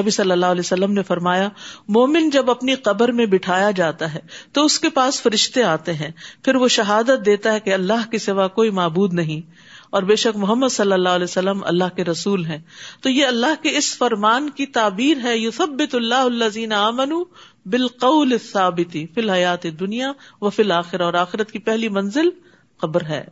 [0.02, 1.50] نبی صلی اللہ علیہ وسلم نے فرمایا،
[1.88, 4.20] مومن جب اپنی قبر میں بٹھایا جاتا ہے
[4.52, 6.12] تو اس کے پاس فرشتے آتے ہیں۔
[6.44, 9.52] پھر وہ شہادت دیتا ہے کہ اللہ کے سوا کوئی معبود نہیں۔
[9.90, 12.58] اور بے شک محمد صلی اللہ علیہ وسلم اللہ کے رسول ہیں۔
[13.02, 17.24] تو یہ اللہ کے اس فرمان کی تعبیر ہے یوسبت اللہ الزین امن
[17.66, 22.30] بالقول ثابتی فی الحیات دنیا و فی الآخر اور آخرت کی پہلی منزل
[22.78, 23.24] قبر ہے۔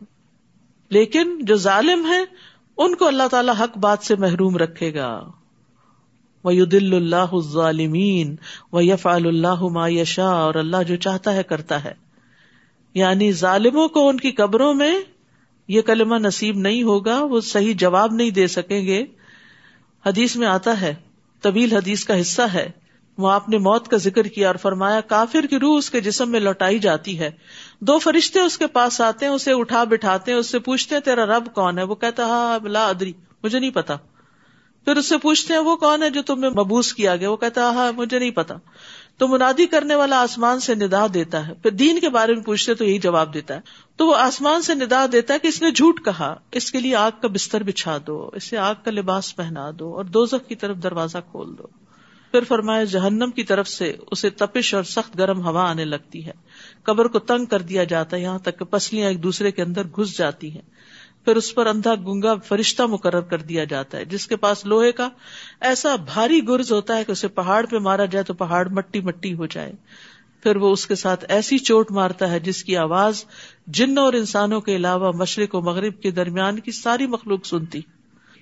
[0.89, 2.23] لیکن جو ظالم ہے
[2.77, 5.31] ان کو اللہ تعالی حق بات سے محروم رکھے گا۔
[6.71, 8.35] دل اللہ ظالمین
[8.71, 11.93] و یف اللہ یشا اور اللہ جو چاہتا ہے کرتا ہے۔
[12.93, 14.99] یعنی ظالموں کو ان کی قبروں میں
[15.67, 19.05] یہ کلمہ نصیب نہیں ہوگا، وہ صحیح جواب نہیں دے سکیں گے۔
[20.05, 20.95] حدیث میں آتا ہے،
[21.41, 22.82] طویل حدیث کا حصہ ہے۔
[23.17, 26.31] وہ آپ نے موت کا ذکر کیا اور فرمایا، کافر کی روح اس کے جسم
[26.31, 27.31] میں لوٹائی جاتی ہے۔
[27.79, 31.01] دو فرشتے اس کے پاس آتے ہیں، اسے اٹھا بٹھاتے ہیں، اس سے پوچھتے ہیں،
[31.01, 33.95] تیرا رب کون ہے؟ وہ کہتا ہاں, ہاں، بلا ادری، مجھے نہیں پتا۔
[34.85, 37.61] پھر اس سے پوچھتے ہیں، وہ کون ہے جو تمہیں مبوس کیا گیا؟ وہ کہتا
[37.61, 38.55] ہاں،, ہاں مجھے نہیں پتا۔
[39.17, 42.73] تو منادی کرنے والا آسمان سے ندا دیتا ہے۔ پھر دین کے بارے میں پوچھتے
[42.73, 43.59] تو یہی جواب دیتا ہے۔
[43.95, 46.95] تو وہ آسمان سے ندا دیتا ہے کہ اس نے جھوٹ کہا، اس کے لیے
[46.95, 50.77] آگ کا بستر بچھا دو، اسے آگ کا لباس پہنا دو اور دوزخ کی طرف
[50.77, 51.82] دروازہ کھول دو۔
[52.33, 56.31] پھر فرمایا، جہنم کی طرف سے اسے تپش اور سخت گرم ہوا آنے لگتی ہے۔
[56.83, 59.83] قبر کو تنگ کر دیا جاتا ہے، یہاں تک کہ پسلیاں ایک دوسرے کے اندر
[59.83, 60.61] گھس جاتی ہیں۔
[61.25, 64.91] پھر اس پر اندھا گنگا فرشتہ مقرر کر دیا جاتا ہے، جس کے پاس لوہے
[64.91, 65.09] کا
[65.61, 69.33] ایسا بھاری گرز ہوتا ہے کہ اسے پہاڑ پہ مارا جائے تو پہاڑ مٹی مٹی
[69.33, 69.73] ہو جائے۔
[70.43, 73.25] پھر وہ اس کے ساتھ ایسی چوٹ مارتا ہے جس کی آواز
[73.67, 77.81] جن اور انسانوں کے علاوہ مشرق و مغرب کے درمیان کی ساری مخلوق سنتی۔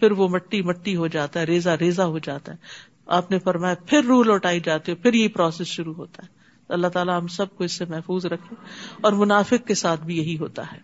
[0.01, 2.57] پھر وہ مٹی مٹی ہو جاتا ہے ریزا ریزا ہو جاتا ہے۔
[3.05, 6.27] آپ نے فرمایا، پھر روح لوٹائی جاتی ہے، پھر یہ پروسیس شروع ہوتا ہے۔
[6.69, 8.55] اللہ تعالیٰ ہم سب کو اس سے محفوظ رکھے۔
[9.01, 10.77] اور منافق کے ساتھ بھی یہی ہوتا ہے۔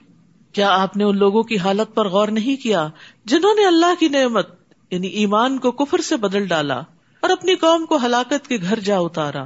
[0.51, 2.87] کیا آپ نے ان لوگوں کی حالت پر غور نہیں کیا
[3.25, 4.49] جنہوں نے اللہ کی نعمت
[4.91, 6.79] یعنی ایمان کو کفر سے بدل ڈالا
[7.19, 9.45] اور اپنی قوم کو ہلاکت کے گھر جا اتارا،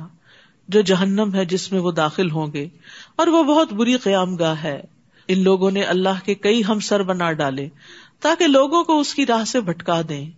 [0.68, 2.68] جو جہنم ہے جس میں وہ داخل ہوں گے۔
[3.16, 4.82] اور وہ بہت بری قیام گاہ ہے۔
[5.28, 7.70] ان لوگوں نے اللہ کے کئی ہم سر بنا ڈالے۔
[8.22, 10.30] تاکہ لوگوں کو اس کی راہ سے بھٹکا دیں۔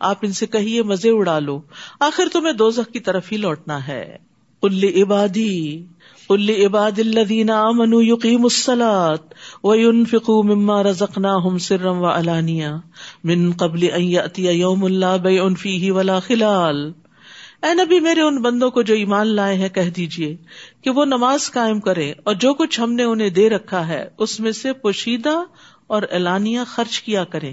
[0.00, 1.60] آپ ان سے کہیے مزے اڑا لو۔
[2.00, 4.16] آخر تمہیں دوزخ کی طرف ہی لوٹنا ہے۔
[4.62, 5.84] کل عبادی
[6.28, 9.14] قل عباد الذين امنوا يقيموا الصلاه
[9.64, 12.76] وينفقوا مما رزقناهم سرا وعلانيا
[13.24, 16.92] من قبل ان ياتي يوم لا بيع فيه ولا خلال۔
[17.62, 20.36] اے نبی، میرے ان بندوں کو جو ایمان لائے ہیں، کہہ دیجیے
[20.80, 24.40] کہ وہ نماز قائم کرے اور جو کچھ ہم نے انہیں دے رکھا ہے، اس
[24.40, 25.42] میں سے پوشیدہ
[25.86, 27.52] اور اعلانیہ خرچ کیا کرے۔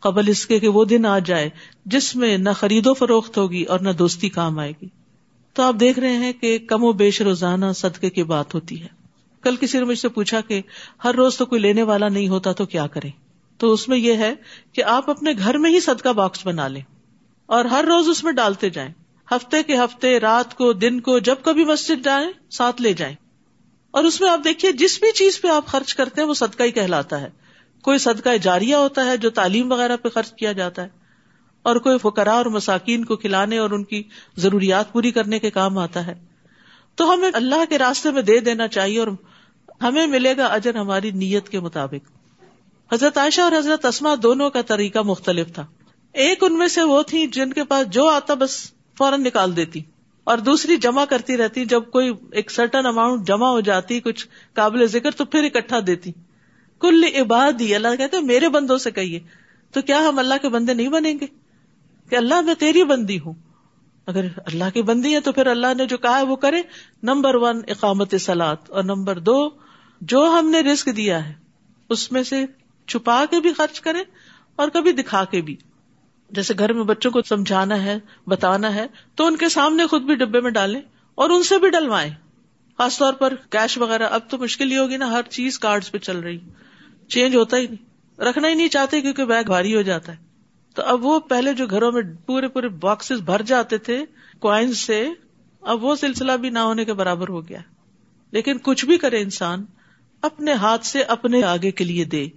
[0.00, 1.50] قبل اس کے کہ وہ دن آ جائے
[1.84, 4.88] جس میں نہ خرید و فروخت ہوگی اور نہ دوستی کام آئے گی۔
[5.52, 9.04] تو آپ دیکھ رہے ہیں کہ کم و بیش روزانہ صدقے کی بات ہوتی ہے۔
[9.42, 10.62] کل کسی نے مجھ سے پوچھا کہ
[11.04, 13.10] ہر روز تو کوئی لینے والا نہیں ہوتا تو کیا کریں
[13.58, 14.34] تو اس میں یہ ہے
[14.72, 16.82] کہ آپ اپنے گھر میں ہی صدقہ باکس بنا لیں
[17.46, 18.90] اور ہر روز اس میں ڈالتے جائیں۔
[19.30, 23.14] ہفتے کے ہفتے، رات کو، دن کو، جب کبھی مسجد جائیں، ساتھ لے جائیں۔
[23.90, 26.62] اور اس میں آپ دیکھیے جس بھی چیز پہ آپ خرچ کرتے ہیں وہ صدقہ
[26.62, 27.43] ہی کہلاتا ہے۔
[27.84, 30.88] کوئی صدقہ جاریہ ہوتا ہے جو تعلیم وغیرہ پہ خرچ کیا جاتا ہے
[31.62, 34.02] اور کوئی فکرا اور مساکین کو کھلانے اور ان کی
[34.36, 36.14] ضروریات پوری کرنے کے کام آتا ہے؟
[36.94, 39.08] تو ہمیں اللہ کے راستے میں دے دینا چاہیے اور
[39.82, 42.10] ہمیں ملے گا اجر ہماری نیت کے مطابق۔
[42.94, 45.66] حضرت عائشہ اور حضرت اسما دونوں کا طریقہ مختلف تھا۔
[46.12, 49.80] ایک ان میں سے وہ تھی جن کے پاس جو آتا بس فوراً نکال دیتی
[50.24, 54.86] اور دوسری جمع کرتی رہتی۔ جب کوئی ایک سرٹن اماؤنٹ جمع ہو جاتی، کچھ قابل
[54.86, 56.12] ذکر تو پھر اکٹھا دیتی۔
[56.80, 59.20] کل عباد ہی اللہ کہتے میرے بندوں سے کہیے۔
[59.72, 61.26] تو کیا ہم اللہ کے بندے نہیں بنیں گے؟
[62.10, 63.32] کہ اللہ میں تیری بندی ہوں۔
[64.06, 66.62] اگر اللہ کی بندی ہے تو پھر اللہ نے جو کہا ہے وہ کرے۔
[67.02, 69.50] نمبر ون، اقامت سلاد اور نمبر دو،
[70.00, 71.34] جو ہم نے رسک دیا ہے،
[71.90, 72.44] اس میں سے
[72.86, 73.98] چھپا کے بھی خرچ کرے
[74.56, 75.56] اور کبھی دکھا کے بھی۔
[76.30, 80.14] جیسے گھر میں بچوں کو سمجھانا ہے، بتانا ہے، تو ان کے سامنے خود بھی
[80.14, 80.80] ڈبے میں ڈالیں
[81.14, 82.10] اور ان سے بھی ڈلوائیں۔
[82.78, 85.98] خاص طور پر کیش وغیرہ، اب تو مشکل ہی ہوگی نا، ہر چیز کارڈ پہ
[85.98, 86.38] چل رہی۔
[87.08, 90.16] چینج ہوتا ہی نہیں۔ رکھنا ہی نہیں چاہتے کیونکہ بیگ بھاری ہو جاتا ہے۔
[90.74, 94.04] تو اب وہ پہلے جو گھروں میں پورے پورے باکسز بھر جاتے تھے
[94.38, 95.08] کوائنس سے،
[95.60, 97.58] اب وہ سلسلہ بھی نہ ہونے کے برابر ہو گیا۔
[98.30, 99.64] لیکن کچھ بھی کرے انسان،
[100.22, 102.28] اپنے ہاتھ سے اپنے آگے کے لیے دے،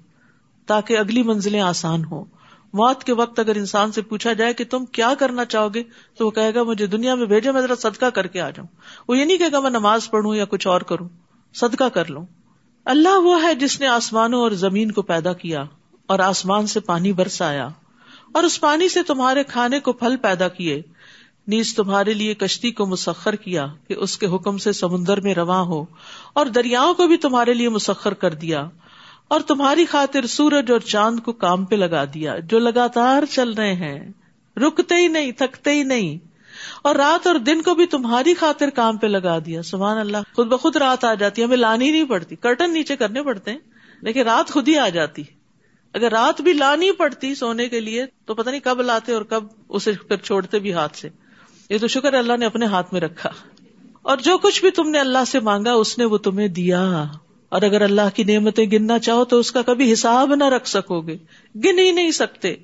[0.66, 2.26] تاکہ اگلی منزلیں آسان ہوں۔
[2.74, 5.84] موت کے وقت اگر انسان سے پوچھا جائے کہ تم کیا کرنا چاہو گے،
[6.18, 8.68] تو وہ کہے گا، مجھے دنیا میں بھیجے میں ذرا صدقہ کر کے آ جاؤں۔
[9.08, 11.10] وہ یہ نہیں کہے گا، میں نماز پڑھوں یا کچھ اور کروں۔
[11.54, 12.26] صدقہ کر لوں۔
[12.90, 15.64] اللہ وہ ہے جس نے آسمانوں اور زمین کو پیدا کیا
[16.08, 17.68] اور آسمان سے پانی برسایا
[18.32, 20.82] اور اس پانی سے تمہارے کھانے کو پھل پیدا کیے۔
[21.48, 25.64] نیز تمہارے لیے کشتی کو مسخر کیا کہ اس کے حکم سے سمندر میں رواں
[25.64, 25.86] ہو
[26.34, 28.70] اور دریاؤں کو بھی تمہارے لیے مسخر کر دیا
[29.28, 33.74] اور تمہاری خاطر سورج اور چاند کو کام پہ لگا دیا جو لگاتار چل رہے
[33.74, 34.12] ہیں۔
[34.58, 36.37] رکتے ہی نہیں، تھکتے ہی نہیں۔
[36.82, 40.48] اور رات اور دن کو بھی تمہاری خاطر کام پہ لگا دیا۔ سبحان اللہ، خود
[40.48, 43.58] بخود رات آ جاتی ہے، ہمیں لانی نہیں پڑتی۔ کرٹن نیچے کرنے پڑتے ہیں،
[44.02, 45.24] لیکن رات خود ہی آ جاتی۔
[45.94, 49.44] اگر رات بھی لانی پڑتی سونے کے لیے، تو پتہ نہیں کب لاتے اور کب
[49.70, 51.10] اسے پھر چھوڑتے بھی ہاتھ سے۔
[51.70, 53.30] یہ تو شکر اللہ نے اپنے ہاتھ میں رکھا۔
[54.02, 57.04] اور جو کچھ بھی تم نے اللہ سے مانگا، اس نے وہ تمہیں دیا۔
[57.50, 61.02] اور اگر اللہ کی نعمتیں گننا چاہو، تو اس کا کبھی حساب نہ رکھ سکو
[61.02, 61.18] گے۔
[61.56, 62.56] گن ہی نہیں سکتے،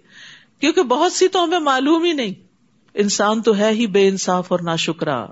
[0.59, 2.52] کیونکہ بہت سی تو ہمیں معلوم ہی نہیں۔
[2.93, 5.25] انسان تو ہے ہی بے انصاف اور نا شکرا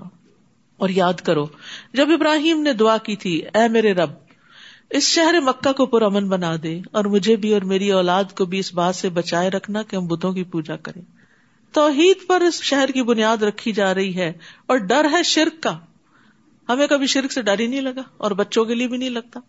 [0.76, 1.46] اور یاد کرو،
[1.92, 4.10] جب ابراہیم نے دعا کی تھی، اے میرے رب،
[4.90, 8.44] اس شہر مکہ کو پر امن بنا دے اور مجھے بھی اور میری اولاد کو
[8.44, 11.02] بھی اس بات سے بچائے رکھنا کہ ہم بتوں کی پوجا کریں۔
[11.72, 14.32] توحید پر اس شہر کی بنیاد رکھی جا رہی ہے
[14.66, 15.78] اور ڈر ہے شرک کا۔
[16.68, 19.40] ہمیں کبھی شرک سے ڈر ہی نہیں لگا اور بچوں کے لیے بھی نہیں لگتا۔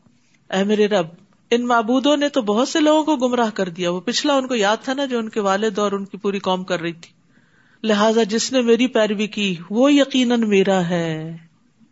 [0.53, 1.07] اے میرے رب،
[1.51, 4.55] ان معبودوں نے تو بہت سے لوگوں کو گمراہ کر دیا۔ وہ پچھلا ان کو
[4.55, 7.22] یاد تھا نا جو ان کے والد اور ان کی پوری قوم کر رہی تھی۔
[7.83, 11.37] لہذا جس نے میری پیروی کی، وہ یقیناً میرا ہے۔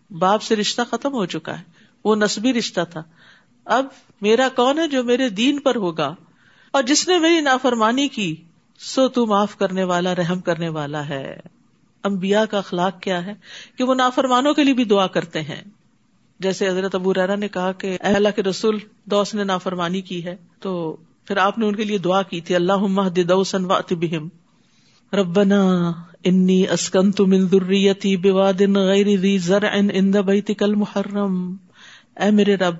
[0.09, 1.63] باپ سے رشتہ ختم ہو چکا ہے۔
[2.05, 3.03] وہ نسبی رشتہ تھا۔
[3.65, 3.85] اب
[4.21, 6.15] میرا کون ہے جو میرے دین پر ہوگا؟
[6.71, 8.35] اور جس نے میری نافرمانی کی،
[8.79, 11.39] سو تو معاف کرنے والا، رحم کرنے والا ہے۔
[12.03, 13.33] امبیا کا اخلاق کیا ہے؟
[13.77, 15.61] کہ وہ نافرمانوں کے لیے بھی دعا کرتے ہیں۔
[16.39, 20.35] جیسے حضرت ابو ریرا نے کہا کہ اللہ کے رسول، دوس نے نافرمانی کی ہے۔
[20.59, 24.40] تو پھر آپ نے ان کے لیے دعا کی تھی اللہ دوسن بہم۔
[25.13, 25.91] ربنا
[26.23, 31.55] انی اسکن تو من ذریتی بواد غیر ذی زرع عند بیتک المحرم۔
[32.15, 32.75] اے میرے رب،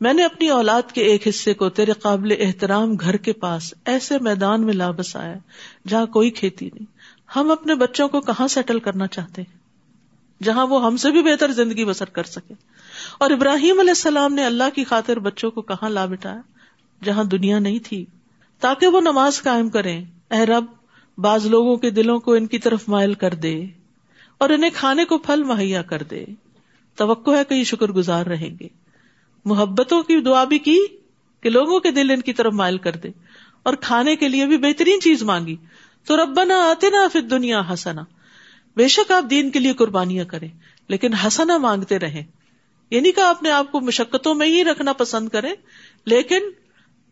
[0.00, 4.18] میں نے اپنی اولاد کے ایک حصے کو تیرے قابل احترام گھر کے پاس ایسے
[4.18, 5.34] میدان میں لا بسایا
[5.88, 6.86] جہاں کوئی کھیتی نہیں۔
[7.36, 9.58] ہم اپنے بچوں کو کہاں سیٹل کرنا چاہتے ہیں؟
[10.42, 12.54] جہاں وہ ہم سے بھی بہتر زندگی بسر کر سکے۔
[13.18, 16.40] اور ابراہیم علیہ السلام نے اللہ کی خاطر بچوں کو کہاں لا بٹایا
[17.04, 18.04] جہاں دنیا نہیں تھی۔
[18.60, 20.64] تاکہ وہ نماز قائم کریں۔ اے رب
[21.20, 23.64] بعض لوگوں کے دلوں کو ان کی طرف مائل کر دے
[24.38, 26.24] اور انہیں کھانے کو پھل مہیا کر دے۔
[26.96, 28.68] توقع ہے کہ یہ شکر گزار رہیں گے۔
[29.44, 30.78] محبتوں کی دعا بھی کی
[31.40, 33.08] کہ لوگوں کے دل ان کی طرف مائل کر دے
[33.62, 35.56] اور کھانے کے لیے بھی بہترین چیز مانگی۔
[36.04, 38.04] تو ربنا آتے نا پھر دنیا ہسنا
[38.76, 40.48] بے شک آپ دین کے لیے قربانیاں کریں،
[40.88, 42.22] لیکن ہسنا مانگتے رہیں۔
[42.90, 45.54] یعنی کہ اپنے آپ کو مشقتوں میں ہی رکھنا پسند کریں،
[46.04, 46.42] لیکن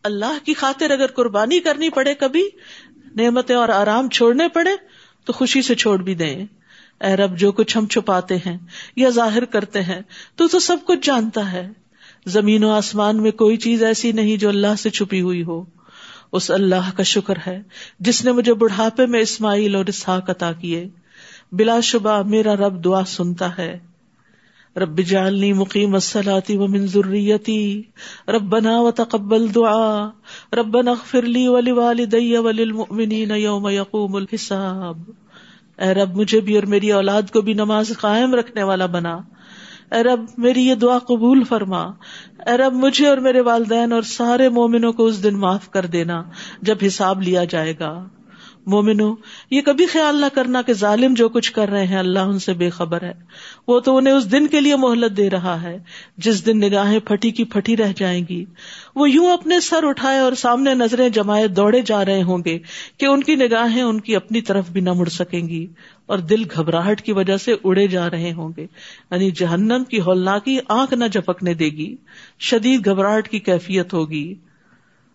[0.03, 2.49] اللہ کی خاطر اگر قربانی کرنی پڑے کبھی،
[3.15, 4.71] نعمتیں اور آرام چھوڑنے پڑے،
[5.25, 6.45] تو خوشی سے چھوڑ بھی دیں۔
[7.01, 8.57] اے رب، جو کچھ ہم چھپاتے ہیں
[8.95, 10.01] یا ظاہر کرتے ہیں،
[10.35, 11.69] تو تو سب کچھ جانتا ہے۔
[12.25, 15.65] زمین و آسمان میں کوئی چیز ایسی نہیں جو اللہ سے چھپی ہوئی ہو۔
[16.31, 17.61] اس اللہ کا شکر ہے،
[17.99, 20.89] جس نے مجھے بڑھاپے میں اسماعیل اور اسحاق عطا کیے۔
[21.51, 23.79] بلا شبہ میرا رب دعا سنتا ہے۔
[24.79, 27.81] رب جعلنی مقیم السلاتی و الصلاة ومن ذریتی.
[28.27, 30.09] ربنا وتقبل دعا.
[30.53, 34.97] ربنا اغفر لی ولوالدی وللمؤمنین یوم یقوم الحساب.
[35.77, 39.19] اے رب، مجھے بھی اور میری اولاد کو بھی نماز قائم رکھنے والا بنا.
[39.91, 41.83] اے رب، میری یہ دعا قبول فرما.
[42.47, 46.23] اے رب، مجھے اور میرے والدین اور سارے مومنوں کو اس دن معاف کر دینا
[46.61, 48.07] جب حساب لیا جائے گا.
[48.69, 49.15] مومنو
[49.51, 52.53] یہ کبھی خیال نہ کرنا کہ ظالم جو کچھ کر رہے ہیں، اللہ ان سے
[52.53, 53.13] بے خبر ہے۔
[53.67, 55.77] وہ تو انہیں اس دن کے لیے مہلت دے رہا ہے،
[56.17, 58.45] جس دن نگاہیں پھٹی کی پھٹی رہ جائیں گی۔
[58.95, 62.59] وہ یوں اپنے سر اٹھائے اور سامنے نظریں جمائے دوڑے جا رہے ہوں گے
[62.97, 65.67] کہ ان کی نگاہیں ان کی اپنی طرف بھی نہ مڑ سکیں گی
[66.05, 68.67] اور دل گھبراہٹ کی وجہ سے اڑے جا رہے ہوں گے۔
[69.11, 71.95] یعنی جہنم کی ہولناکی آنکھ نہ جھپکنے دے گی،
[72.39, 74.33] شدید گھبراہٹ کی کیفیت ہوگی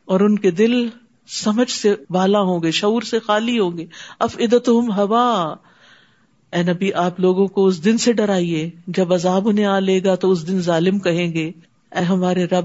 [0.05, 0.89] اور ان کے دل
[1.27, 3.87] سمجھ سے بالا ہوں گے، شعور سے خالی ہوں گے۔
[4.21, 5.55] اف ادت ہوا،
[6.53, 10.15] اے نبی، آپ لوگوں کو اس دن سے ڈرائیے۔ جب عذاب انہیں آ لے گا
[10.15, 11.51] تو اس دن ظالم کہیں گے،
[11.93, 12.65] اے ہمارے رب،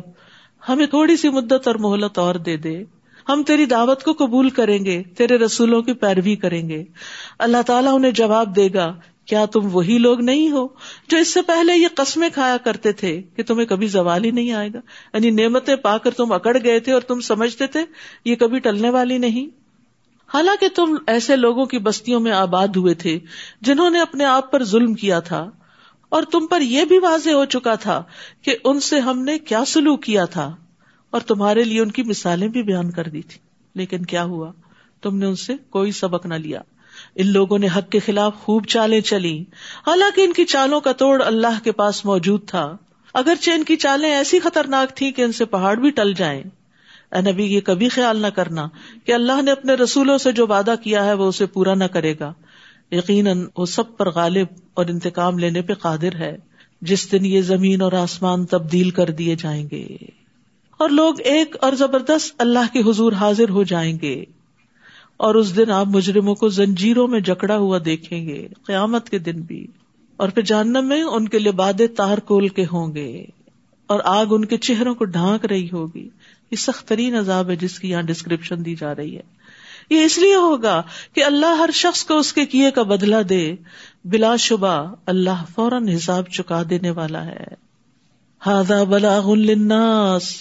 [0.70, 2.84] ہمیں تھوڑی سی مدت اور مہلت اور دے دے۔
[3.30, 6.84] ہم تیری دعوت کو قبول کریں گے، تیرے رسولوں کی پیروی کریں گے۔
[7.40, 8.96] اللہ تعالیٰ انہیں جواب دے گا
[9.30, 10.68] کیا تم وہی لوگ نہیں ہو
[11.08, 14.52] جو اس سے پہلے یہ قسمیں کھایا کرتے تھے کہ تمہیں کبھی زوال ہی نہیں
[14.52, 14.80] آئے گا؟
[15.14, 17.80] یعنی نعمتیں پا کر تم اکڑ گئے تھے اور تم سمجھتے تھے
[18.26, 19.48] یہ کبھی ٹلنے والی نہیں؟
[20.34, 23.20] حالانکہ تم ایسے لوگوں کی بستیوں میں آباد ہوئے تھے
[23.62, 25.50] جنہوں نے اپنے آپ پر ظلم کیا تھا
[26.10, 28.04] اور تم پر یہ بھی واضح ہو چکا تھا
[28.42, 30.56] کہ ان سے ہم نے کیا سلوک کیا تھا
[31.10, 33.40] اور تمہارے لیے ان کی مثالیں بھی بیان کر دی تھی
[33.76, 34.52] لیکن کیا ہوا؟
[35.02, 36.62] تم نے ان سے کوئی سبق نہ لیا۔
[37.16, 39.42] ان لوگوں نے حق کے خلاف خوب چالیں چلی
[39.88, 42.78] حالانکہ ان کی چالوں کا توڑ اللہ کے پاس موجود تھا۔
[43.14, 46.44] اگرچہ ان کی چالیں ایسی خطرناک تھی کہ ان سے پہاڑ بھی ٹل جائیں۔
[47.12, 48.68] اے نبی، یہ کبھی خیال نہ کرنا
[49.06, 52.16] کہ اللہ نے اپنے رسولوں سے جو وعدہ کیا ہے وہ اسے پورا نہ کرے
[52.20, 52.34] گا۔
[52.92, 56.38] یقیناً وہ سب پر غالب اور انتقام لینے پہ قادر ہے۔
[56.82, 59.88] جس دن یہ زمین اور آسمان تبدیل کر دیے جائیں گے۔
[60.78, 64.26] اور لوگ ایک اور زبردست اللہ کے حضور حاضر ہو جائیں گے۔
[65.20, 69.42] اور اس دن آپ مجرموں کو زنجیروں میں جکڑا ہوا دیکھیں گے، قیامت کے دن
[69.42, 69.68] بھی۔
[70.18, 73.26] اور پھر جہنم میں ان کے لبادے تار کول کے ہوں گے۔
[73.88, 76.10] اور آگ ان کے چہروں کو ڈھانک رہی ہوگی۔
[76.52, 79.22] یہ سخت ترین عذاب ہے جس کی یہاں ڈسکرپشن دی جا رہی ہے۔
[79.90, 83.56] یہ اس لیے ہوگا کہ اللہ ہر شخص کو اس کے کیے کا بدلا دے۔
[84.06, 87.46] بلا شبہ اللہ فوراً حساب چکا دینے والا ہے۔
[88.46, 90.36] ہاضا بلاغ الناس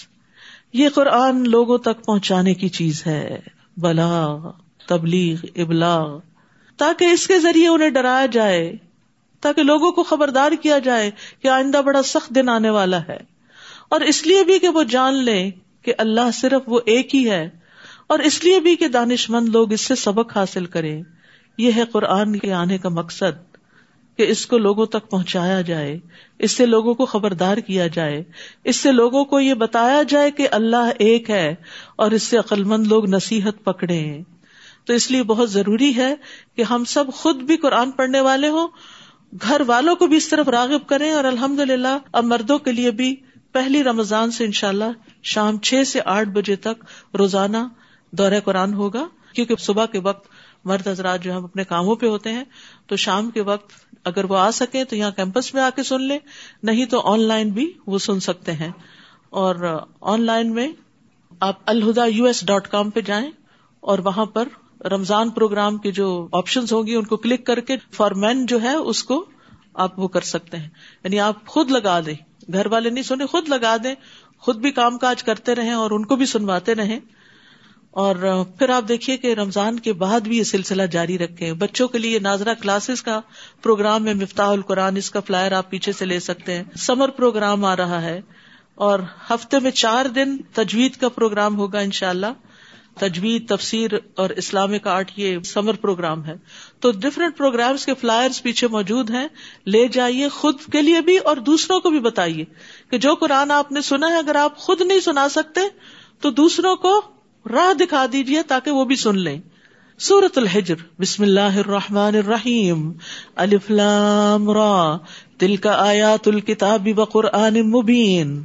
[0.73, 3.41] یہ قرآن لوگوں تک پہنچانے کی چیز ہے۔
[3.77, 4.51] بلاغ۔
[4.89, 6.19] تبلیغ، ابلاغ،
[6.79, 8.73] تاکہ اس کے ذریعے انہیں ڈرایا جائے،
[9.43, 11.11] تاکہ لوگوں کو خبردار کیا جائے
[11.43, 13.19] کہ آئندہ بڑا سخت دن آنے والا ہے۔
[13.89, 15.51] اور اس لیے بھی کہ وہ جان لیں
[15.83, 17.49] کہ اللہ صرف وہ ایک ہی ہے،
[18.07, 21.03] اور اس لیے بھی کہ دانش مند لوگ اس سے سبق حاصل کریں۔
[21.59, 23.47] یہ ہے قرآن کے آنے کا مقصد،
[24.19, 25.99] کہ اس کو لوگوں تک پہنچایا جائے،
[26.39, 28.23] اس سے لوگوں کو خبردار کیا جائے،
[28.65, 31.55] اس سے لوگوں کو یہ بتایا جائے کہ اللہ ایک ہے،
[31.97, 34.03] اور اس سے عقلمند لوگ نصیحت پکڑے
[34.89, 36.15] تو اس لیے بہت ضروری ہے
[36.57, 38.69] کہ ہم سب خود بھی قرآن پڑھنے والے ہوں،
[39.43, 42.91] گھر والوں کو بھی اس طرف راغب کریں اور الحمد للہ اب مردوں کے لیے
[42.91, 43.15] بھی
[43.53, 44.91] پہلی رمضان سے انشاءاللہ
[45.23, 47.57] شام چھ سے آٹھ بجے تک روزانہ
[48.13, 50.29] دورہ قرآن ہوگا، کیونکہ صبح کے وقت
[50.65, 52.45] مرد حضرات جو ہم اپنے کاموں پہ ہوتے ہیں،
[52.87, 53.73] تو شام کے وقت
[54.05, 56.19] اگر وہ آ سکے تو یہاں کیمپس میں آ کے سن لیں،
[56.63, 58.71] نہیں تو آن لائن بھی وہ سن سکتے ہیں۔
[59.31, 60.69] اور آن لائن میں
[61.41, 63.31] آپ Alhuda U S dot com پہ جائیں
[63.83, 64.49] اور وہاں پر
[64.85, 68.63] رمضان پروگرام کی جو آپشن ہوں گی ان کو کلک کر کے فار مین جو
[68.63, 69.25] ہے، اس کو
[69.75, 70.69] آپ وہ کر سکتے ہیں۔
[71.05, 72.15] یعنی آپ خود لگا دیں۔
[72.53, 73.95] گھر والے نہیں سنے خود لگا دیں۔
[74.39, 77.01] خود بھی کام کاج کرتے رہیں اور ان کو بھی سنواتے رہیں۔
[77.91, 81.99] اور پھر آپ دیکھیے کہ رمضان کے بعد بھی یہ سلسلہ جاری رکھے بچوں کے
[81.99, 83.21] لیے ناظرہ کلاسز کا
[83.63, 87.65] پروگرام ہے، مفتاح القرآن، اس کا فلائر آپ پیچھے سے لے سکتے ہیں۔ سمر پروگرام
[87.65, 88.21] آ رہا ہے
[88.75, 88.99] اور
[89.31, 92.27] ہفتے میں چار دن تجوید کا پروگرام ہوگا ان شاء اللہ
[92.99, 96.35] تجوید، تفسیر اور اسلامک آرٹ یہ سمر پروگرام ہے۔
[96.81, 99.29] تو ڈفرینٹ پروگرامس کے فلائر پیچھے موجود ہیں۔
[99.67, 102.45] لے جائیے خود کے لیے بھی اور دوسروں کو بھی بتائیے
[102.91, 105.61] کہ جو قرآن آپ نے سنا ہے، اگر آپ خود نہیں سنا سکتے،
[106.21, 107.01] تو دوسروں کو
[107.51, 109.41] راہ دکھا دیجیے تاکہ وہ بھی سن لیں۔
[109.99, 112.93] سورت الحجر۔ بسم اللہ الرحمن الرحیم۔
[113.37, 114.97] الف لام را۔
[115.41, 118.45] دل کا آیات الکتاب بقرآن مبین۔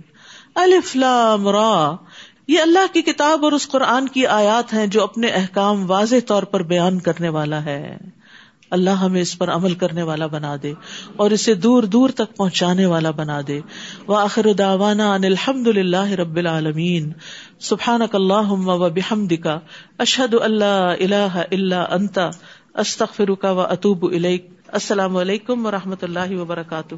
[0.55, 1.95] الف لام را۔
[2.47, 6.43] یہ اللہ کی کتاب اور اس قرآن کی آیات ہیں جو اپنے احکام واضح طور
[6.43, 7.97] پر بیان کرنے والا ہے۔
[8.71, 10.73] اللہ ہمیں اس پر عمل کرنے والا بنا دے
[11.15, 13.59] اور اسے دور دور تک پہنچانے والا بنا دے۔
[14.07, 17.11] وہ آخر داوانا ان الحمد اللہ رب العالمین۔
[17.59, 19.59] سبحان اللہ و بحمد کا
[19.97, 22.29] اشد اللہ اللہ اللہ انتا
[22.73, 24.05] استخر کا و اطوب
[24.67, 26.95] السلام علیکم و رحمۃ اللہ وبرکاتہ۔